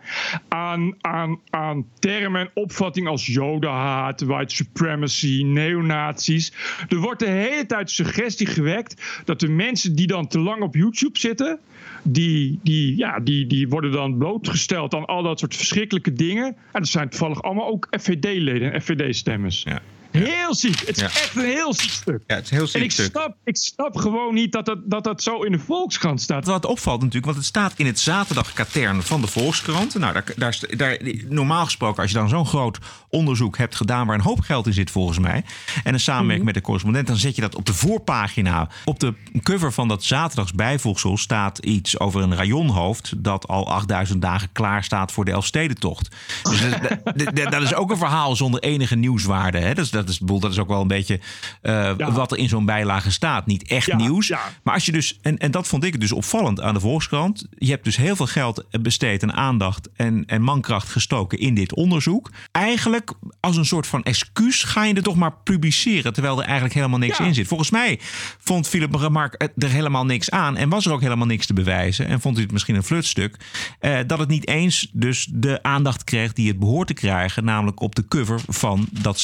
[0.49, 6.53] aan, aan, aan termen en opvattingen als jodenhaat, white supremacy, neonazies.
[6.89, 10.75] Er wordt de hele tijd suggestie gewekt dat de mensen die dan te lang op
[10.75, 11.61] YouTube zitten,
[12.03, 16.47] die, die, ja, die, die worden dan blootgesteld aan al dat soort verschrikkelijke dingen.
[16.47, 19.63] En dat zijn toevallig allemaal ook FVD-leden en FVD-stemmers.
[19.63, 19.81] Ja.
[20.11, 20.79] Heel ziek.
[20.87, 22.23] Het is echt een heel ziek stuk.
[22.27, 23.11] Ja, het is heel ziek en ik stuk.
[23.11, 26.47] snap, ik snap gewoon niet dat dat, dat dat zo in de Volkskrant staat.
[26.47, 29.95] Wat opvalt natuurlijk, want het staat in het zaterdagkatern van de Volkskrant.
[29.95, 34.15] Nou, daar, daar, daar, normaal gesproken, als je dan zo'n groot onderzoek hebt gedaan waar
[34.15, 35.45] een hoop geld in zit volgens mij.
[35.85, 38.69] En een samenwerking met de correspondent, dan zet je dat op de voorpagina.
[38.85, 44.49] Op de cover van dat zaterdagsbijvoegsel staat iets over een rayonhoofd dat al 8000 dagen
[44.53, 46.09] klaar staat voor de Elfstedentocht.
[46.43, 49.59] Dus dat, dat- dat- dat is ook een verhaal zonder enige nieuwswaarde.
[49.59, 49.75] Hè?
[49.75, 51.21] Dat, is, dat, is, dat is ook wel een beetje
[51.63, 53.47] eh, wat er in zo'n bijlage staat.
[53.47, 54.33] Niet echt nieuws.
[54.63, 57.47] Maar als je dus, en, en dat vond ik dus opvallend aan de Volkskrant.
[57.59, 61.75] Je hebt dus heel veel geld besteed en aandacht en, en mankracht gestoken in dit
[61.75, 62.31] onderzoek.
[62.53, 66.13] Eigenlijk als een soort van excuus ga je er toch maar publiceren.
[66.13, 67.47] Terwijl er eigenlijk helemaal niks in zit.
[67.47, 67.99] Volgens mij
[68.39, 70.57] vond Philip Remarque er helemaal niks aan.
[70.57, 72.07] En was er ook helemaal niks te bewijzen.
[72.07, 73.37] En vond hij het misschien een flutstuk.
[73.81, 77.45] eh, dat het niet eens dus de aandacht kreeg die het behoort te krijgen.
[77.45, 79.19] Namelijk op de cover van dat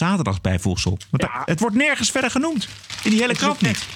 [1.11, 2.69] Want Het wordt nergens verder genoemd.
[3.05, 3.87] In die hele krant niet.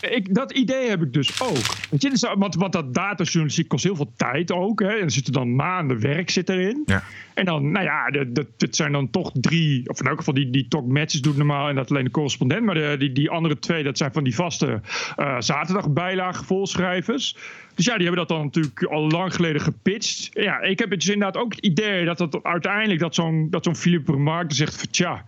[0.00, 1.76] Ik, dat idee heb ik dus ook.
[1.90, 4.80] Weet je, dus, want, want dat datajournalistiek kost heel veel tijd ook.
[4.80, 4.88] Hè.
[4.88, 6.82] En er zitten dan maanden werk zit erin.
[6.86, 7.02] Ja.
[7.34, 10.50] En dan, nou ja, dat, dat, zijn dan toch drie, of in elk geval die,
[10.50, 12.64] die talk matches doet normaal en dat alleen de correspondent.
[12.64, 14.80] Maar de, die, die andere twee, dat zijn van die vaste
[15.16, 17.36] eh zaterdagbijlagen volschrijvers.
[17.74, 20.28] Dus ja, die hebben dat dan natuurlijk al lang geleden gepitcht.
[20.32, 23.76] Ja, ik heb dus inderdaad ook het idee dat dat uiteindelijk dat zo'n dat zo'n
[23.76, 25.24] Philippe Remarque zegt van tja.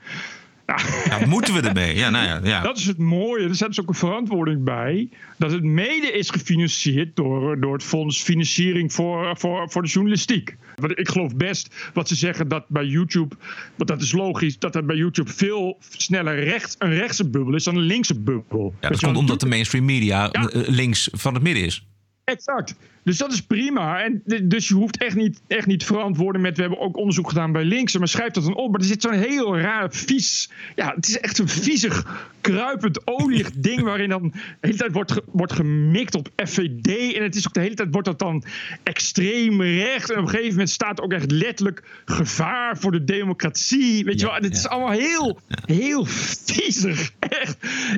[0.76, 1.96] Ja, moeten we ermee?
[1.96, 2.40] Ja, nou ja.
[2.42, 2.62] ja.
[2.62, 3.48] Dat is het mooie.
[3.48, 5.08] Er staat dus ook een verantwoording bij.
[5.36, 10.56] Dat het mede is gefinancierd door, door het Fonds Financiering voor, voor, voor de Journalistiek.
[10.74, 13.34] Want ik geloof best wat ze zeggen dat bij YouTube,
[13.76, 17.64] want dat is logisch, dat er bij YouTube veel sneller rechts, een rechtse bubbel is
[17.64, 18.74] dan een linkse bubbel.
[18.80, 21.86] Ja, dat komt omdat de mainstream media eh, links van het midden is.
[22.24, 22.74] Exact.
[23.08, 24.02] Dus dat is prima.
[24.02, 26.54] En dus je hoeft echt niet, echt niet verantwoorden met.
[26.56, 28.70] We hebben ook onderzoek gedaan bij linkse, maar schrijf dat dan op.
[28.70, 30.50] Maar er zit zo'n heel raar, vies.
[30.76, 33.80] Ja, het is echt een viezig, kruipend, olieg ding.
[33.82, 37.14] waarin dan de hele tijd wordt, ge- wordt gemikt op FVD.
[37.14, 38.44] En het is ook de hele tijd wordt dat dan
[38.82, 40.10] extreem recht.
[40.10, 44.04] En op een gegeven moment staat ook echt letterlijk gevaar voor de democratie.
[44.04, 44.34] Weet je wel?
[44.34, 47.10] Het is allemaal heel, heel viezig.
[47.18, 47.56] Echt,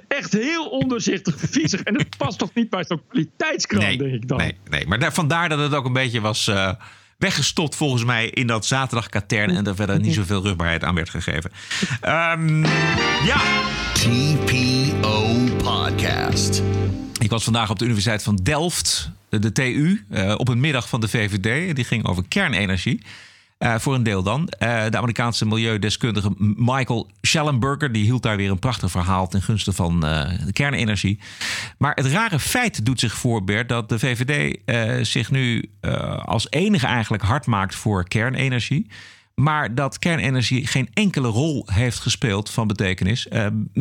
[0.08, 1.82] echt heel ondoorzichtig viezig.
[1.82, 4.38] En dat past toch niet bij zo'n kwaliteitskrant, denk ik dan.
[4.38, 6.70] Nee, nee, maar daar, vandaar dat het ook een beetje was eh,
[7.18, 9.50] weggestopt volgens mij in dat zaterdagkatern.
[9.50, 11.50] En er verder niet zoveel rugbaarheid aan werd gegeven.
[12.00, 12.64] Ehm,
[13.24, 13.40] ja.
[13.92, 16.62] TPO Podcast.
[17.18, 20.88] Ik was vandaag op de Universiteit van Delft, de, de TU, eh, op een middag
[20.88, 21.76] van de VVD.
[21.76, 23.02] Die ging over kernenergie.
[23.60, 24.48] Eh, voor een deel dan.
[24.48, 27.92] Eh, de Amerikaanse milieudeskundige Michael Schellenberger...
[27.92, 31.18] die hield daar weer een prachtig verhaal ten gunste van eh, de kernenergie.
[31.78, 33.68] Maar het rare feit doet zich voor, Bert...
[33.68, 34.58] dat de VVD
[35.06, 35.70] zich nu
[36.24, 38.90] als enige eigenlijk hard maakt voor kernenergie...
[39.34, 43.30] Maar dat kernenergie geen enkele rol heeft gespeeld van betekenis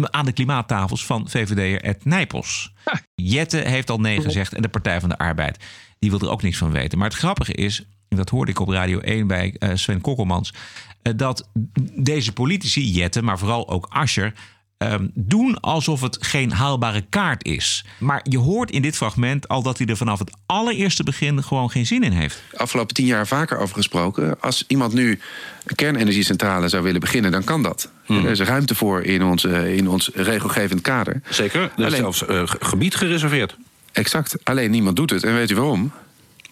[0.01, 2.73] aan de klimaattafels van VVD'er Ed Nijpels.
[3.15, 5.57] Jette heeft al nee gezegd en de Partij van de Arbeid
[5.99, 6.97] die wil er ook niks van weten.
[6.97, 10.53] Maar het grappige is, dat hoorde ik op Radio 1 bij eh, Sven Kokkelmans,
[11.01, 11.49] eh, dat
[11.93, 14.33] deze politici, Jette, maar vooral ook Ascher,
[14.77, 17.85] ehm, doen alsof het geen haalbare kaart is.
[17.97, 21.71] Maar je hoort in dit fragment al dat hij er vanaf het allereerste begin gewoon
[21.71, 22.41] geen zin in heeft.
[22.57, 24.41] afgelopen tien jaar vaker over gesproken.
[24.41, 25.19] Als iemand nu
[25.65, 27.91] een kernenergiecentrale zou willen beginnen, dan kan dat.
[28.05, 28.25] Hmm.
[28.25, 31.21] Er is ruimte voor in ons, eh, in ons regelgevend kader.
[31.29, 33.57] Zeker, er is zelfs eh, ge- gebied gereserveerd.
[33.91, 35.23] Exact, alleen niemand doet het.
[35.23, 35.91] En weet u waarom?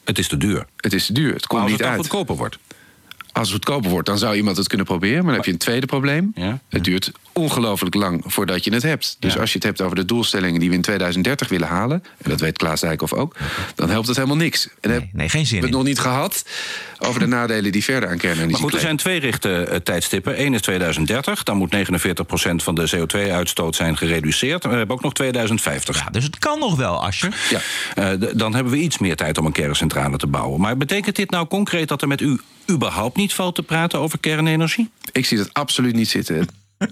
[0.08, 0.66] Het is te duur.
[0.78, 2.00] Het is te duur, het komt niet het uit.
[2.00, 2.58] goedkoper wordt.
[3.38, 5.16] Als het goedkoper wordt, dan zou iemand het kunnen proberen.
[5.16, 6.34] Maar dan heb je een tweede probleem.
[6.70, 9.18] Het duurt ongelooflijk lang voordat je het hebt.
[9.20, 12.04] Dus als je het hebt over de doelstellingen die we in 2030 willen halen...
[12.18, 13.36] en dat weet Klaas Dijkhoff ook...
[13.76, 14.70] dan helpt het helemaal niks.
[14.82, 16.46] En nee, nee, geen zin We hebben het nog niet gehad
[17.00, 20.42] over de nadelen die verder aan kernenergie Maar goed, er zijn twee richte eh, tijdstippen.
[20.42, 21.80] Eén is 2030, dan moet 49%
[22.56, 24.64] van de CO2-uitstoot zijn gereduceerd.
[24.64, 26.04] We hebben ook nog 2050.
[26.12, 27.32] dus het kan nog wel, Asje.
[27.96, 28.16] Ja.
[28.16, 30.62] dan hebben we iets meer tijd om een kerncentrale te bouwen.
[30.62, 32.40] Maar betekent dit nou concreet dat er met u
[32.72, 34.90] überhaupt niet valt te praten over kernenergie?
[35.12, 36.48] Ik zie dat absoluut niet zitten.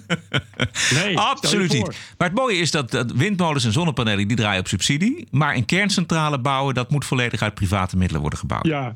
[0.94, 1.88] Nee, Absoluut niet.
[2.18, 5.28] Maar het mooie is dat, dat windmolens en zonnepanelen die draaien op subsidie.
[5.32, 8.66] Maar een kerncentrale bouwen, dat moet volledig uit private middelen worden gebouwd.
[8.66, 8.96] Ja.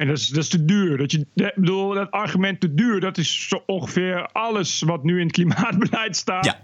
[0.00, 0.96] En dat is, dat is te duur.
[0.96, 5.18] Dat, je, ik bedoel, dat argument te duur, dat is zo ongeveer alles wat nu
[5.18, 6.58] in het klimaatbeleid staat.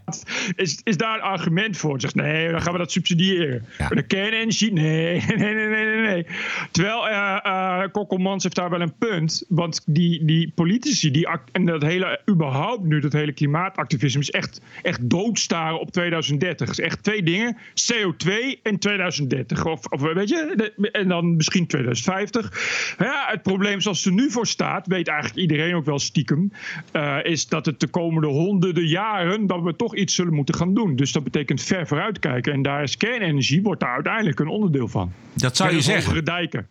[0.55, 2.01] Is, is daar een argument voor?
[2.01, 3.65] Zegt nee, dan gaan we dat subsidiëren.
[3.79, 6.27] Maar de kernenergie, nee, nee, nee, nee, nee, nee.
[6.71, 9.45] Terwijl eh eh, Kokkelmans heeft daar wel een punt.
[9.49, 14.61] Want die, die politici, die, en dat hele, überhaupt nu, dat hele klimaatactivisme is echt,
[14.83, 16.69] echt doodstaren op 2030.
[16.69, 17.57] Het is echt twee dingen.
[17.57, 19.65] CO2 en 2030.
[19.65, 22.95] Of, of weet je, en dan misschien 2050.
[22.99, 26.53] Ja, het probleem zoals er nu voor staat, weet eigenlijk iedereen ook wel stiekem,
[26.93, 30.75] eh, is dat het de komende honderden jaren, dat we toch iets zullen moeten gaan
[30.75, 30.97] doen.
[30.97, 32.53] Dus dat betekent ver vooruitkijken.
[32.53, 35.13] En daar is kernenergie, wordt daar uiteindelijk een onderdeel van.
[35.35, 36.05] Dat zou je En zeggen.
[36.05, 36.67] hogere dijken.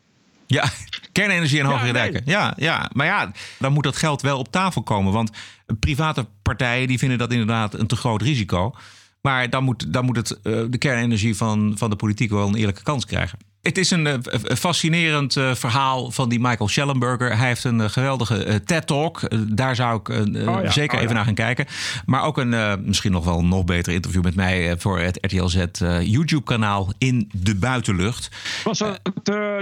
[0.46, 0.70] Ja,
[1.12, 2.02] kernenergie en hogere Ja, nee.
[2.02, 2.32] dijken.
[2.32, 5.14] Ja, ja, maar ja, dan moet dat geld wel op tafel komen.
[5.14, 5.32] Want
[5.80, 8.74] private partijen die vinden dat inderdaad een te groot risico.
[9.22, 12.56] Maar dan moet, dan moet het, eh, de kernenergie van, van de politiek wel een
[12.56, 13.38] eerlijke kans krijgen.
[13.66, 14.18] Het is een, eh,
[14.56, 17.38] fascinerend eh, verhaal van die Michael Schellenberger.
[17.38, 19.22] Hij heeft een eh, geweldige TED-talk.
[19.56, 21.14] Daar zou ik Oh ja, zeker oh even ja.
[21.14, 21.66] naar gaan kijken.
[22.06, 24.76] Maar ook een misschien nog wel een nog beter interview met mij...
[24.78, 28.30] voor het RTL Z eh, YouTube-kanaal In de Buitenlucht.
[28.64, 29.00] Was dat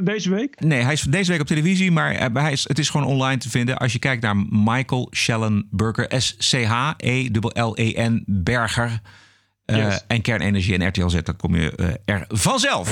[0.04, 0.60] deze week?
[0.60, 3.50] Nee, hij is deze week op televisie, maar hij is, het is gewoon online te
[3.50, 3.78] vinden.
[3.78, 9.02] Als je kijkt naar Michael Schellenberger, S-C-H-E-L-L-E-N Berger.
[10.08, 12.92] En kernenergie en RTL Z, dan kom je er vanzelf.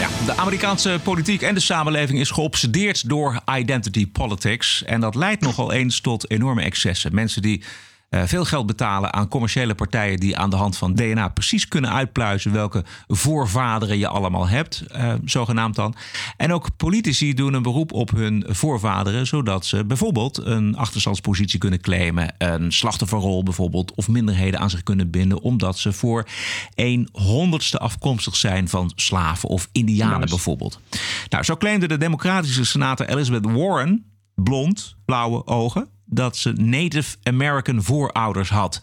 [0.00, 4.84] Ja, de Amerikaanse politiek en de samenleving is geobsedeerd door identity politics.
[4.84, 7.14] En dat leidt nogal eens tot enorme excessen.
[7.14, 7.62] Mensen die
[8.10, 12.52] veel geld betalen aan commerciële partijen die aan de hand van DNA precies kunnen uitpluizen
[12.52, 15.94] welke voorvaderen je allemaal hebt, eh, zogenaamd dan.
[16.36, 21.80] En ook politici doen een beroep op hun voorvaderen, zodat ze bijvoorbeeld een achterstandspositie kunnen
[21.80, 26.26] claimen, een slachtofferrol bijvoorbeeld, of minderheden aan zich kunnen binden, omdat ze voor
[26.74, 30.80] een honderdste afkomstig zijn van slaven of indianen bijvoorbeeld.
[31.28, 37.82] Nou, zo claimde de democratische senator Elizabeth Warren, blond, blauwe ogen, dat ze Native American
[37.82, 38.80] voorouders had.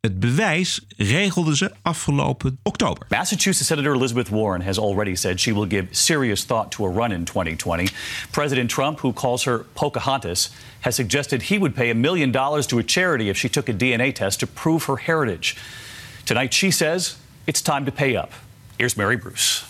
[0.00, 3.06] Het bewijs regelde ze afgelopen oktober.
[3.08, 7.12] Massachusetts Senator Elizabeth Warren has already said she will give serious thought to a run
[7.12, 7.88] in 2020.
[8.30, 12.78] President Trump, who calls her Pocahontas, has suggested he would pay a million dollars to
[12.78, 15.56] a charity if she took a DNA test to prove her heritage.
[16.24, 17.16] Tonight, she says
[17.46, 18.32] it's time to pay up.
[18.78, 19.69] Here's Mary Bruce.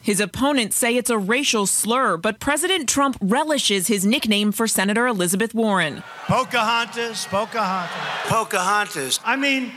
[0.00, 5.06] His opponents say it's a racial slur, but President Trump relishes his nickname for Senator
[5.06, 6.02] Elizabeth Warren.
[6.26, 7.96] Pocahontas, Pocahontas.
[8.30, 9.20] Pocahontas.
[9.24, 9.72] I mean,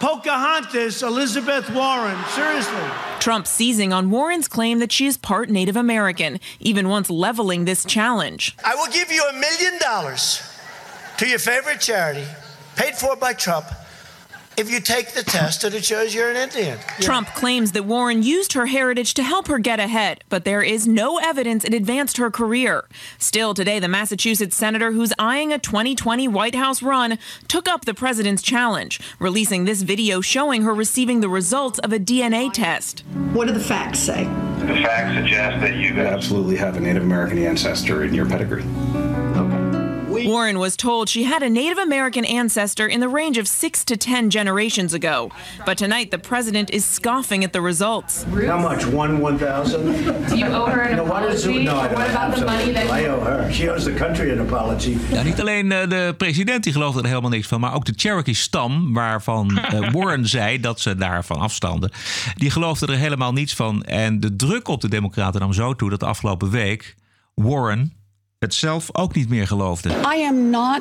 [0.00, 2.16] Pocahontas, Elizabeth Warren.
[2.28, 2.90] Seriously.
[3.18, 7.84] Trump seizing on Warren's claim that she is part Native American, even once leveling this
[7.84, 8.56] challenge.
[8.64, 10.42] I will give you a million dollars
[11.18, 12.24] to your favorite charity,
[12.76, 13.66] paid for by Trump,
[14.56, 16.78] if you take the test that it shows you're an Indian.
[17.00, 20.86] Trump claims that Warren used her heritage to help her get ahead, but there is
[20.86, 22.84] no evidence it advanced her career.
[23.18, 27.94] Still, today, the Massachusetts senator who's eyeing a 2020 White House run took up the
[27.94, 33.00] president's challenge, releasing this video showing her receiving the results of a DNA test.
[33.32, 34.24] What do the facts say?
[34.24, 38.64] The facts suggest that you absolutely have a Native American ancestor in your pedigree.
[40.22, 43.96] Warren was told she had a Native American ancestor in the range of six to
[43.96, 45.30] ten generations ago.
[45.66, 48.24] But tonight, the president is scoffing at the results.
[48.24, 48.86] How much?
[48.86, 49.84] One one thousand?
[50.28, 51.50] Do you owe her an no, what is it?
[51.50, 51.64] apology?
[51.64, 51.74] No.
[51.74, 53.52] What about the money that I owe her.
[53.52, 54.96] She owes the country an apology.
[55.10, 57.92] Ja, niet alleen eh, de president die geloofde er helemaal niks van, maar ook de
[57.96, 61.90] Cherokee-stam, waarvan eh, Warren zei dat ze daarvan afstanden,
[62.34, 63.82] die geloofde er helemaal niets van.
[63.82, 66.94] En de druk op de Democraten nam zo toe dat de afgelopen week
[67.34, 67.92] Warren
[68.44, 69.88] het zelf ook niet meer geloofde.
[69.88, 70.80] I am not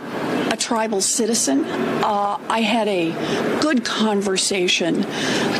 [0.52, 1.66] a tribal citizen.
[2.02, 3.12] Uh, I had a
[3.60, 5.06] good conversation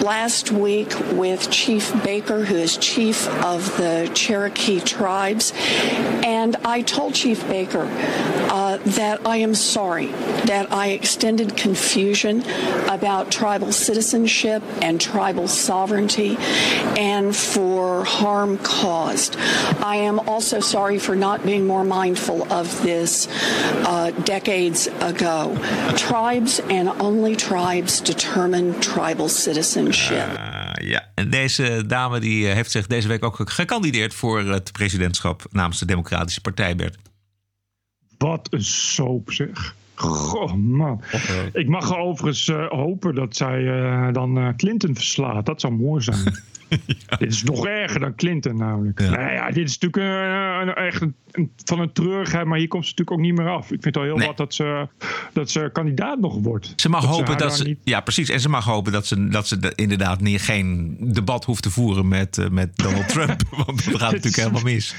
[0.02, 5.54] last week with Chief Baker, who is chief of the Cherokee tribes.
[6.24, 7.88] And I told Chief Baker
[8.50, 10.08] uh, that I am sorry
[10.46, 12.44] that I extended confusion
[12.90, 16.38] about tribal citizenship and tribal sovereignty
[16.98, 19.38] and for harm caused.
[19.84, 23.28] I am also sorry for not being more mindful of this
[23.86, 25.56] uh, decades ago.
[25.96, 30.28] Tribes and only tribes determine tribal citizenship.
[30.38, 34.72] Ah, ja, en deze dame die eh, heeft zich deze week ook gekandideerd voor het
[34.72, 36.98] presidentschap namens de Democratische Partij, Bert.
[38.24, 39.76] Wat een soap zeg.
[39.96, 41.02] Goh, man.
[41.54, 45.46] Ik mag overigens uh, hopen dat zij uh, dan uh, Clinton verslaat.
[45.46, 46.18] Dat zou mooi zijn.
[46.70, 47.18] ja.
[47.18, 49.02] Dit is nog erger dan Clinton namelijk.
[49.02, 49.10] Ja.
[49.10, 50.14] Nou ja, dit is natuurlijk
[50.68, 51.16] een, echt een,
[51.66, 53.64] van een treurigheid, maar hier komt ze natuurlijk ook niet meer af.
[53.64, 54.28] Ik vind het al heel nee.
[54.28, 54.88] wat dat ze,
[55.34, 56.74] dat ze kandidaat nog wordt.
[56.76, 57.64] Ze mag dat hopen ze dat ze.
[57.64, 57.80] Niet...
[57.84, 58.30] Ja, precies.
[58.30, 61.72] En ze mag hopen dat ze, dat ze de, inderdaad niet, geen debat hoeft te
[61.72, 63.42] voeren met, met Donald Trump.
[63.50, 64.96] Want dat gaat natuurlijk helemaal mis.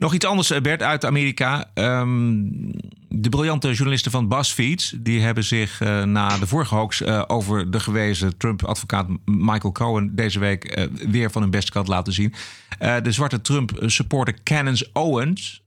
[0.00, 1.70] Nog iets anders, Bert, uit Amerika.
[1.74, 2.70] Um,
[3.08, 4.94] de briljante journalisten van BuzzFeed...
[4.98, 10.14] die hebben zich uh, na de vorige hoax uh, over de gewezen Trump-advocaat Michael Cohen...
[10.14, 12.34] deze week uh, weer van hun beste kant laten zien.
[12.78, 15.62] de zwarte Trump-supporter Canons Owens...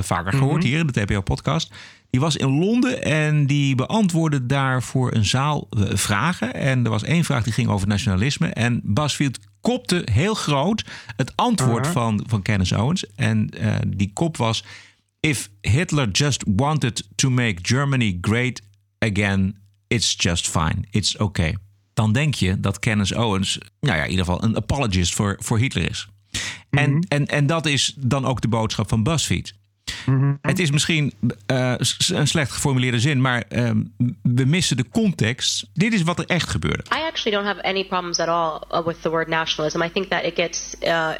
[0.00, 0.68] vaker gehoord mm -hmm.
[0.68, 1.72] hier in de TPO-podcast...
[2.10, 6.54] Die was in Londen en die beantwoordde daar voor een zaal vragen.
[6.54, 8.46] En er was één vraag die ging over nationalisme.
[8.46, 10.84] En BuzzFeed kopte heel groot
[11.16, 12.02] het antwoord uh -huh.
[12.02, 13.06] van, van Kenneth Owens.
[13.14, 14.64] En uh, die kop was...
[15.20, 18.62] If Hitler just wanted to make Germany great
[18.98, 20.84] again, it's just fine.
[20.90, 21.56] It's okay.
[21.94, 25.58] Dan denk je dat Kenneth Owens, nou ja, in ieder geval een apologist voor, voor
[25.58, 26.08] Hitler is.
[26.10, 26.38] Mm
[26.70, 26.78] -hmm.
[26.78, 29.54] en, en, en dat is dan ook de boodschap van BuzzFeed.
[30.06, 30.38] Mm -hmm.
[30.42, 31.12] Het is misschien
[31.46, 31.74] uh,
[32.08, 35.66] een slecht geformuleerde zin, maar um, we missen de context.
[35.74, 36.82] Dit is wat er echt gebeurde.
[36.82, 39.82] I actually don't have any problems at all uh, with the word nationalism.
[39.82, 41.10] I think that it gets uh,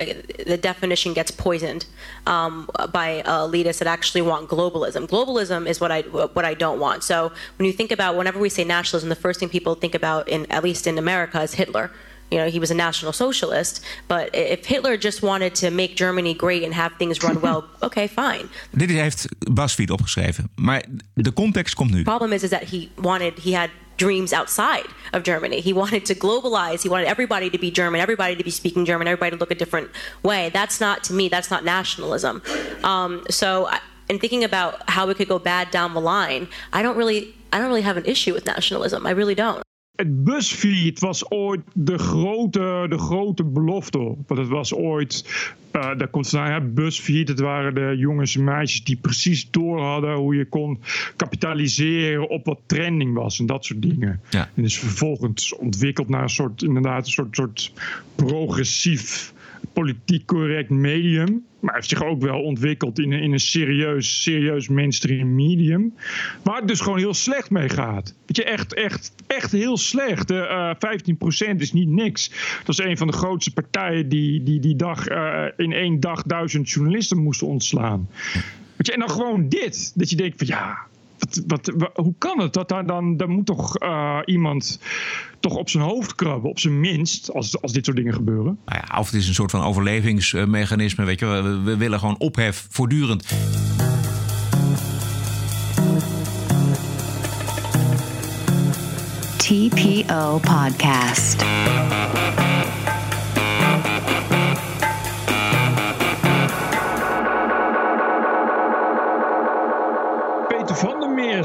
[0.44, 1.86] the definition gets poisoned
[2.24, 5.06] um, by leaders that actually want globalism.
[5.06, 7.04] Globalism is what I what I don't want.
[7.04, 10.28] So when you think about whenever we say nationalism, the first thing people think about
[10.28, 11.90] in at least in America is Hitler.
[12.28, 13.84] You know, he was a National Socialist.
[14.06, 18.08] But if Hitler just wanted to make Germany great and have things run well, okay,
[18.08, 18.48] fine.
[18.70, 20.50] Dit heeft BuzzFeed opgeschreven.
[20.54, 21.96] Maar de context komt nu.
[21.96, 25.60] The problem is, is that he wanted, he had dreams outside of Germany.
[25.60, 26.82] He wanted to globalize.
[26.82, 29.54] He wanted everybody to be German, everybody to be speaking German, everybody to look a
[29.54, 29.90] different
[30.22, 30.50] way.
[30.50, 32.42] That's not, to me, that's not nationalism.
[32.82, 33.68] Um, so,
[34.08, 37.58] in thinking about how it could go bad down the line, I don't really, I
[37.58, 39.06] don't really have an issue with nationalism.
[39.06, 39.62] I really don't.
[39.98, 43.98] Het BuzzFeed was ooit de grote, de grote belofte.
[43.98, 45.24] Want het was ooit,
[45.72, 47.28] uh, daar komt vandaan, ja, BuzzFeed.
[47.28, 50.80] Het waren de jongens en meisjes die precies door hadden hoe je kon
[51.16, 54.20] kapitaliseren op wat trending was en dat soort dingen.
[54.30, 54.50] Ja.
[54.54, 57.72] En is vervolgens ontwikkeld naar een soort, inderdaad, een soort, soort
[58.14, 59.32] progressief
[59.72, 61.44] politiek correct medium.
[61.60, 65.94] Maar heeft zich ook wel ontwikkeld in in een serieus, serieus mainstream medium.
[66.42, 68.14] Waar het dus gewoon heel slecht mee gaat.
[68.26, 70.30] Weet je, echt, echt, echt heel slecht.
[70.30, 72.30] Uh, 15% is niet niks.
[72.64, 76.22] Dat is een van de grootste partijen die die, die dag uh, in één dag
[76.22, 78.08] duizend journalisten moesten ontslaan.
[78.76, 79.92] Weet je, en dan gewoon dit.
[79.94, 80.78] Dat je denkt van ja,
[81.18, 82.52] wat, wat, wat, hoe kan het?
[82.52, 84.80] Dat daar dan, dan moet toch uh, iemand
[85.40, 88.58] toch op zijn hoofd krabben, op zijn minst, als, als dit soort dingen gebeuren.
[88.66, 91.26] Nou ja, of het is een soort van overlevingsmechanisme, weet je.
[91.26, 93.26] We, we willen gewoon ophef voortdurend.
[99.36, 101.44] TPO Podcast.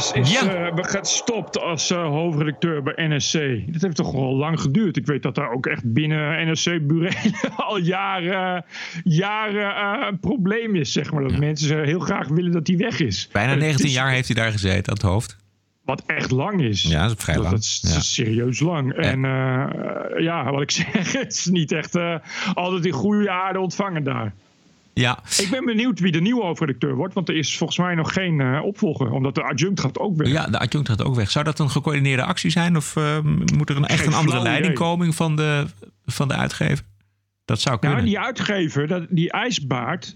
[0.04, 0.72] Is, is ja.
[0.72, 3.34] uh, gestopt als uh, hoofdredacteur bij NSC.
[3.68, 4.98] Dat heeft toch wel lang geduurd.
[4.98, 7.13] Ik weet dat daar ook echt binnen NSC-burelen
[7.56, 8.66] al jaren,
[9.04, 11.22] jaren uh, een probleem is, zeg maar.
[11.22, 11.38] Dat ja.
[11.38, 13.30] mensen heel graag willen dat hij weg is.
[13.32, 15.38] Bijna 19 is, jaar heeft hij daar gezeten, aan het hoofd.
[15.86, 16.82] Wat echt lang is.
[16.82, 17.50] Ja, dat is vrij lang.
[17.50, 18.00] Dat is ja.
[18.00, 18.94] serieus lang.
[18.94, 19.22] En
[20.18, 21.98] ja, wat ik zeg, het is niet echt
[22.54, 24.34] altijd in goede aarde ontvangen daar.
[24.94, 25.20] Ja.
[25.38, 28.40] Ik ben benieuwd wie de nieuwe hoofdredacteur wordt, want er is volgens mij nog geen
[28.40, 30.28] uh, opvolger, omdat de adjunct gaat ook weg.
[30.28, 31.32] Ja, de adjunct gaat ook weg.
[31.32, 33.20] Zou dat een gecoördineerde actie zijn of uh,
[33.58, 35.66] moet er een, echt een andere leiding komen van de,
[36.06, 36.86] van de uitgever?
[37.46, 37.98] Dat zou kunnen.
[37.98, 40.16] Nou, die uitgever, dat, die ijsbaard,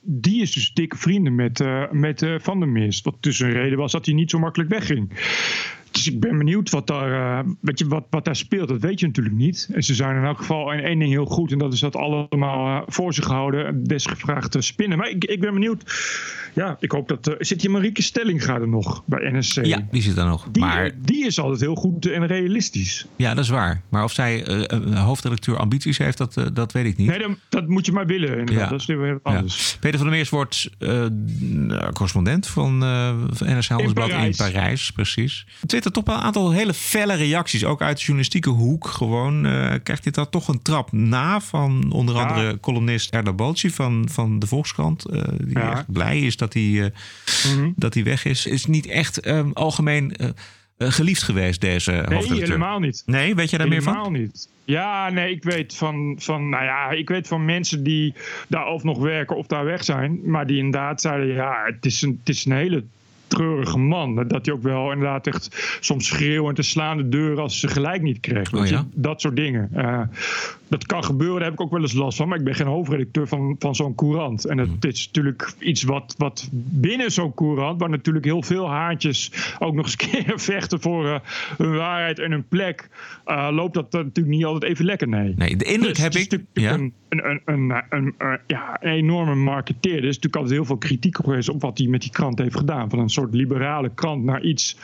[0.00, 3.04] die is dus dikke vrienden met, uh, met uh, Van der Mist.
[3.04, 5.10] Wat dus een reden was dat hij niet zo makkelijk wegging.
[5.94, 8.68] Dus ik ben benieuwd wat daar, uh, weet je, wat, wat daar speelt.
[8.68, 9.68] Dat weet je natuurlijk niet.
[9.72, 11.52] En ze zijn in elk geval in één ding heel goed.
[11.52, 13.84] En dat is dat allemaal uh, voor zich houden.
[13.84, 14.98] Desgevraagd te spinnen.
[14.98, 15.82] Maar ik, ik ben benieuwd.
[16.54, 17.28] Ja, ik hoop dat...
[17.28, 19.64] Uh, zit hier Marieke Stelling gaat er nog bij NSC?
[19.64, 20.48] Ja, die zit er nog.
[20.52, 20.90] Die, maar...
[21.02, 23.06] die is altijd heel goed en realistisch.
[23.16, 23.82] Ja, dat is waar.
[23.88, 24.46] Maar of zij
[24.94, 27.08] hoofdredacteur ambities heeft, dat, dat weet ik niet.
[27.08, 28.46] Nee, dat, dat moet je maar willen.
[28.46, 28.68] Ja.
[28.68, 29.70] Dat is weer anders.
[29.72, 29.78] Ja.
[29.80, 30.70] Peter van der Meers wordt
[31.92, 32.80] correspondent van,
[33.30, 34.38] van NSC Handelsblad in Parijs.
[34.38, 34.92] in Parijs.
[34.92, 35.46] Precies.
[35.66, 38.86] Twitter toch wel een aantal hele felle reacties, ook uit de journalistieke hoek.
[38.86, 43.70] Gewoon uh, krijgt dit dan toch een trap na van onder andere columnist Erda Bolci
[43.70, 45.06] van, van de Volkskrant.
[45.10, 45.70] Uh, die ja.
[45.70, 46.90] echt blij is dat hij, uh, mm
[47.58, 47.72] -hmm.
[47.76, 48.46] dat hij weg is.
[48.46, 50.16] Is niet echt algemeen
[50.78, 53.02] geliefd geweest, deze nee, helemaal niet.
[53.06, 54.12] Nee, weet je daar helemaal meer van?
[54.12, 54.48] niet.
[54.64, 58.14] Ja, nee, ik weet van, van, nou ja, ik weet van mensen die
[58.48, 60.20] daar of nog werken of daar weg zijn.
[60.24, 62.84] Maar die inderdaad zeiden, ja, het is een, het is een hele
[63.34, 64.14] treurige man.
[64.28, 68.02] Dat hij ook wel inderdaad echt soms schreeuwend te slaan de deur als ze gelijk
[68.02, 68.52] niet kreeg.
[68.54, 68.86] Oh, ja?
[68.94, 69.70] Dat soort dingen.
[70.74, 72.28] Dat kan gebeuren, daar heb ik ook wel eens last van.
[72.28, 74.44] Maar ik ben geen hoofdredacteur van, van zo'n courant.
[74.44, 74.90] En het Hmm.
[74.90, 79.84] is natuurlijk iets wat, wat binnen zo'n courant, waar natuurlijk heel veel haartjes ook nog
[79.84, 81.18] eens keer vechten voor uh,
[81.56, 82.88] hun waarheid en hun plek,
[83.26, 85.08] uh, loopt dat natuurlijk niet altijd even lekker.
[85.08, 86.40] Nee, nee de indruk dus heb ik.
[86.52, 86.72] Ja?
[86.72, 88.14] Een, een, een, een,
[88.46, 89.96] ja, een enorme marketeer.
[89.96, 92.38] Er is natuurlijk altijd heel veel kritiek op geweest op wat hij met die krant
[92.38, 92.90] heeft gedaan.
[92.90, 94.76] Van een soort liberale krant naar iets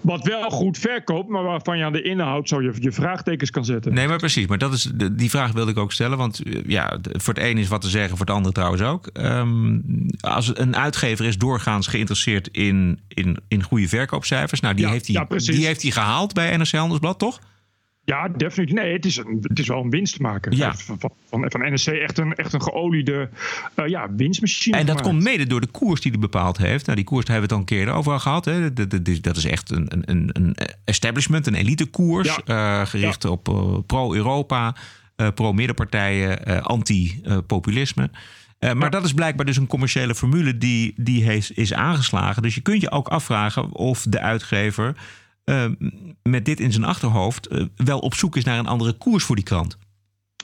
[0.00, 3.64] wat wel goed verkoopt, maar waarvan je aan de inhoud zo je, je vraagtekens kan
[3.64, 3.94] zetten.
[3.94, 4.46] Nee, maar precies.
[4.46, 6.18] Maar dat is, die vraag wilde ik ook stellen.
[6.18, 9.10] Want ja, voor het een is wat te zeggen, voor het andere trouwens ook.
[9.12, 14.60] Um, als een uitgever is doorgaans geïnteresseerd in, in, in goede verkoopcijfers.
[14.60, 17.40] Nou, die, ja, heeft hij, ja, die heeft hij gehaald bij NRC Handelsblad, toch?
[18.04, 18.74] Ja, definitief.
[18.74, 20.52] Nee, het is, een, het is wel een winstmaker.
[20.54, 20.74] Ja.
[20.74, 23.28] Van, van, van, van NSC echt een, echt een geoliede
[23.76, 24.76] uh, ja, winstmachine.
[24.76, 25.14] En dat gemaakt.
[25.14, 26.84] komt mede door de koers die hij bepaald heeft.
[26.84, 28.44] Nou, die koers hebben we het al een keer over gehad.
[28.44, 28.72] Hè.
[28.72, 32.38] Dat, dat, dat is echt een, een, een establishment, een elitekoers.
[32.44, 32.80] Ja.
[32.80, 33.28] Uh, gericht ja.
[33.28, 34.74] op uh, pro-Europa,
[35.34, 38.10] pro-middenpartijen, anti-populisme.
[38.60, 38.88] maar ja.
[38.88, 42.42] dat is blijkbaar dus een commerciële formule die, die heeft, is aangeslagen.
[42.42, 44.96] Dus je kunt je ook afvragen of de uitgever
[45.44, 45.64] uh,
[46.22, 49.36] met dit in zijn achterhoofd uh, wel op zoek is naar een andere koers voor
[49.36, 49.78] die krant.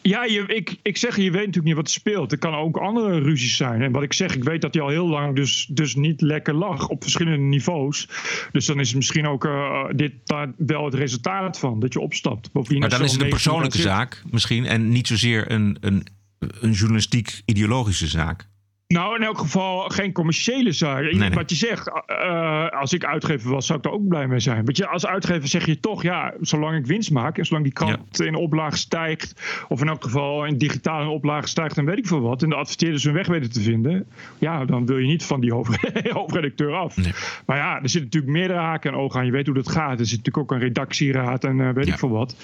[0.03, 2.33] Ja, je, ik, ik zeg, je weet natuurlijk niet wat er speelt.
[2.33, 3.83] Er kan ook andere ruzies zijn.
[3.83, 6.55] En wat ik zeg, ik weet dat hij al heel lang dus, dus niet lekker
[6.55, 8.09] lag op verschillende niveaus.
[8.53, 12.51] Dus dan is misschien ook uh, dit daar wel het resultaat van, dat je opstapt.
[12.53, 16.07] Maar dan is het een persoonlijke zaak misschien en niet zozeer een, een,
[16.39, 18.49] een journalistiek-ideologische zaak.
[18.95, 21.03] Nou, in elk geval geen commerciële zaak.
[21.03, 21.31] Nee, nee.
[21.31, 24.65] Wat je zegt, uh, als ik uitgever was, zou ik er ook blij mee zijn.
[24.65, 27.73] Want je, als uitgever zeg je toch, ja, zolang ik winst maak en zolang die
[27.73, 28.25] krant ja.
[28.25, 29.35] in oplage stijgt,
[29.69, 32.49] of in elk geval in digitaal in oplage stijgt, dan weet ik veel wat, en
[32.49, 34.07] de adverteerders hun weg weten te vinden,
[34.39, 35.53] ja, dan wil je niet van die
[36.19, 36.97] hoofdredacteur af.
[36.97, 37.13] Nee.
[37.47, 39.27] Maar ja, er zitten natuurlijk meerdere haken en ogen aan.
[39.27, 40.01] Je weet hoe dat gaat.
[40.01, 41.93] Er zit natuurlijk ook een redactieraad en uh, weet ja.
[41.93, 42.37] ik veel wat.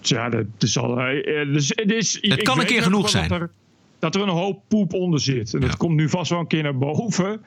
[0.00, 1.10] Dus ja, dat is al.
[1.12, 3.30] Uh, dus, dus, het kan een keer genoeg zijn.
[3.30, 3.50] Er,
[4.00, 5.54] dat er een hoop poep onder zit.
[5.54, 5.76] En dat ja.
[5.76, 7.42] komt nu vast wel een keer naar boven.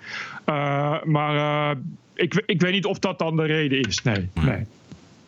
[0.46, 1.82] Uh, maar uh,
[2.14, 4.04] ik, ik weet niet of dat dan de reden is.
[4.04, 4.46] Nee, nee.
[4.46, 4.66] nee.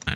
[0.03, 0.15] nee.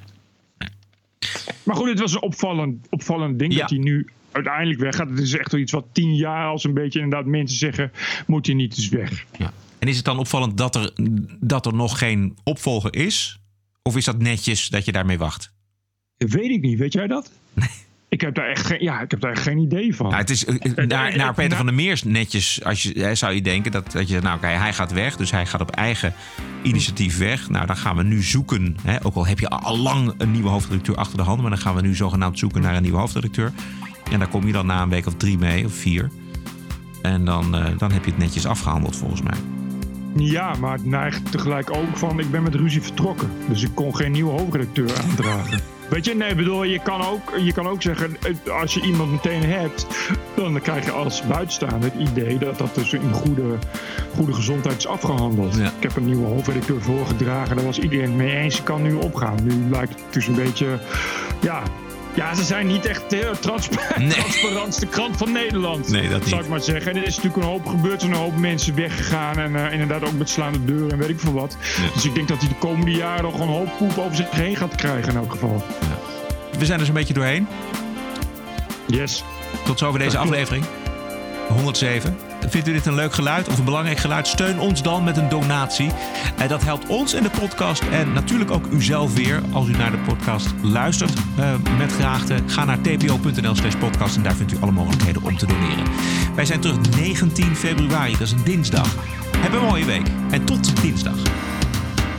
[1.64, 3.60] Maar goed, het was een opvallend, opvallend ding ja.
[3.60, 5.10] dat hij nu uiteindelijk weggaat.
[5.10, 7.92] Het is echt wel iets wat tien jaar als een beetje inderdaad mensen zeggen...
[8.28, 9.26] moet hij niet eens weg.
[9.38, 9.54] Ja.
[9.80, 10.92] En is het dan opvallend dat er,
[11.40, 13.40] dat er nog geen opvolger is?
[13.82, 15.54] Of is dat netjes dat je daarmee wacht?
[16.18, 16.80] Dat weet ik niet.
[16.80, 17.32] Weet jij dat?
[17.54, 17.70] Nee.
[18.10, 20.10] Ik heb daar echt geen, ja, ik heb daar echt geen idee van.
[20.10, 20.46] Ja, het is
[20.88, 24.20] naar, naar Peter van der Meers netjes, als je, zou je denken dat, dat je,
[24.20, 26.14] nou oké, hij gaat weg, dus hij gaat op eigen
[26.62, 27.50] initiatief weg.
[27.50, 30.50] Nou, dan gaan we nu zoeken, hè, ook al heb je al lang een nieuwe
[30.50, 33.52] hoofdredacteur achter de hand, maar dan gaan we nu zogenaamd zoeken naar een nieuwe hoofdredacteur.
[34.12, 36.10] En daar kom je dan na een week of drie mee, of vier.
[37.02, 39.38] En dan, uh, dan heb je het netjes afgehandeld volgens mij.
[40.16, 43.30] Ja, maar het neigt tegelijk ook van, ik ben met ruzie vertrokken.
[43.50, 45.60] Dus ik kon geen nieuwe hoofdredacteur aandragen.
[45.90, 48.18] Weet je, nee, bedoel, je kan, ook, je kan ook zeggen,
[48.62, 49.88] als je iemand meteen hebt,
[50.36, 53.58] dan krijg je als buitenstaander het idee dat dat dus in goede,
[54.16, 55.56] goede gezondheid is afgehandeld.
[55.56, 55.66] Ja.
[55.66, 59.38] Ik heb een nieuwe hoofdredacteur voorgedragen, daar was iedereen mee eens, je kan nu opgaan.
[59.44, 60.80] Nu lijkt het dus een beetje,
[61.42, 61.64] ja,
[62.20, 63.32] ja, ze zijn niet echt de
[63.98, 64.10] nee.
[64.10, 65.90] transparantste krant van Nederland.
[65.90, 66.30] Nee, dat niet.
[66.30, 66.92] Zou ik maar zeggen.
[66.92, 68.02] En er is natuurlijk een hoop gebeurd.
[68.02, 69.38] Er een hoop mensen weggegaan.
[69.38, 71.58] En uh, inderdaad ook met slaande deuren en weet ik veel wat.
[71.60, 71.94] Ja.
[71.94, 74.56] Dus ik denk dat hij de komende jaren nog een hoop poep over zich heen
[74.56, 75.64] gaat krijgen in elk geval.
[75.80, 76.60] Ja.
[76.60, 77.48] We zijn er zo'n beetje doorheen.
[78.88, 79.24] Yes.
[79.66, 80.66] Tot zover deze aflevering.
[81.48, 82.29] 107.
[82.48, 84.28] Vindt u dit een leuk geluid of een belangrijk geluid?
[84.28, 85.92] Steun ons dan met een donatie.
[86.38, 89.92] En dat helpt ons in de podcast en natuurlijk ook uzelf weer als u naar
[89.92, 91.14] de podcast luistert.
[91.40, 95.38] Uh, met graagte ga naar tpo.nl slash podcast en daar vindt u alle mogelijkheden om
[95.38, 95.86] te doneren.
[96.36, 98.96] Wij zijn terug 19 februari, dat is een dinsdag.
[99.38, 101.18] Heb een mooie week en tot dinsdag.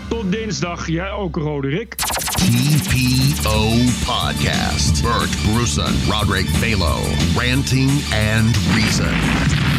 [0.08, 1.94] Tot dinsdag, jij ook Roderick.
[1.94, 3.68] TPO
[4.04, 5.02] Podcast.
[5.02, 6.98] Bert Bruson, Roderick Balo.
[7.36, 9.69] Ranting and Reason.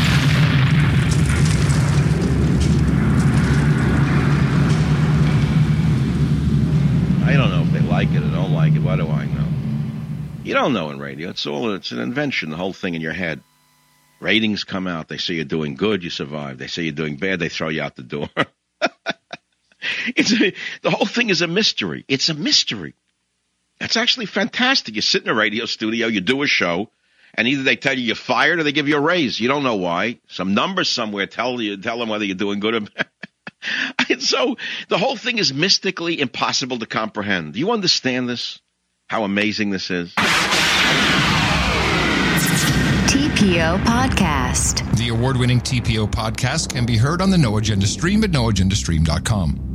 [7.32, 8.80] I don't know if they like it or don't like it.
[8.82, 9.48] What do I know?
[10.44, 11.30] You don't know in radio.
[11.30, 13.42] It's all it's an invention, the whole thing in your head.
[14.20, 15.08] Ratings come out.
[15.08, 16.58] They say you're doing good, you survive.
[16.58, 18.28] They say you're doing bad, they throw you out the door.
[20.08, 22.04] it's a, the whole thing is a mystery.
[22.10, 22.96] It's a mystery.
[23.80, 24.96] That's actually fantastic.
[24.96, 26.92] You sit in a radio studio, you do a show,
[27.34, 29.40] and either they tell you you're fired or they give you a raise.
[29.40, 30.20] You don't know why.
[30.28, 32.82] Some numbers somewhere tell you tell them whether you're doing good or
[34.10, 34.58] and so
[34.90, 37.54] the whole thing is mystically impossible to comprehend.
[37.54, 38.60] Do you understand this?
[39.08, 40.14] How amazing this is?
[43.42, 44.98] TPO Podcast.
[44.98, 49.71] The award winning TPO podcast can be heard on the No Agenda stream at noagendastream.com.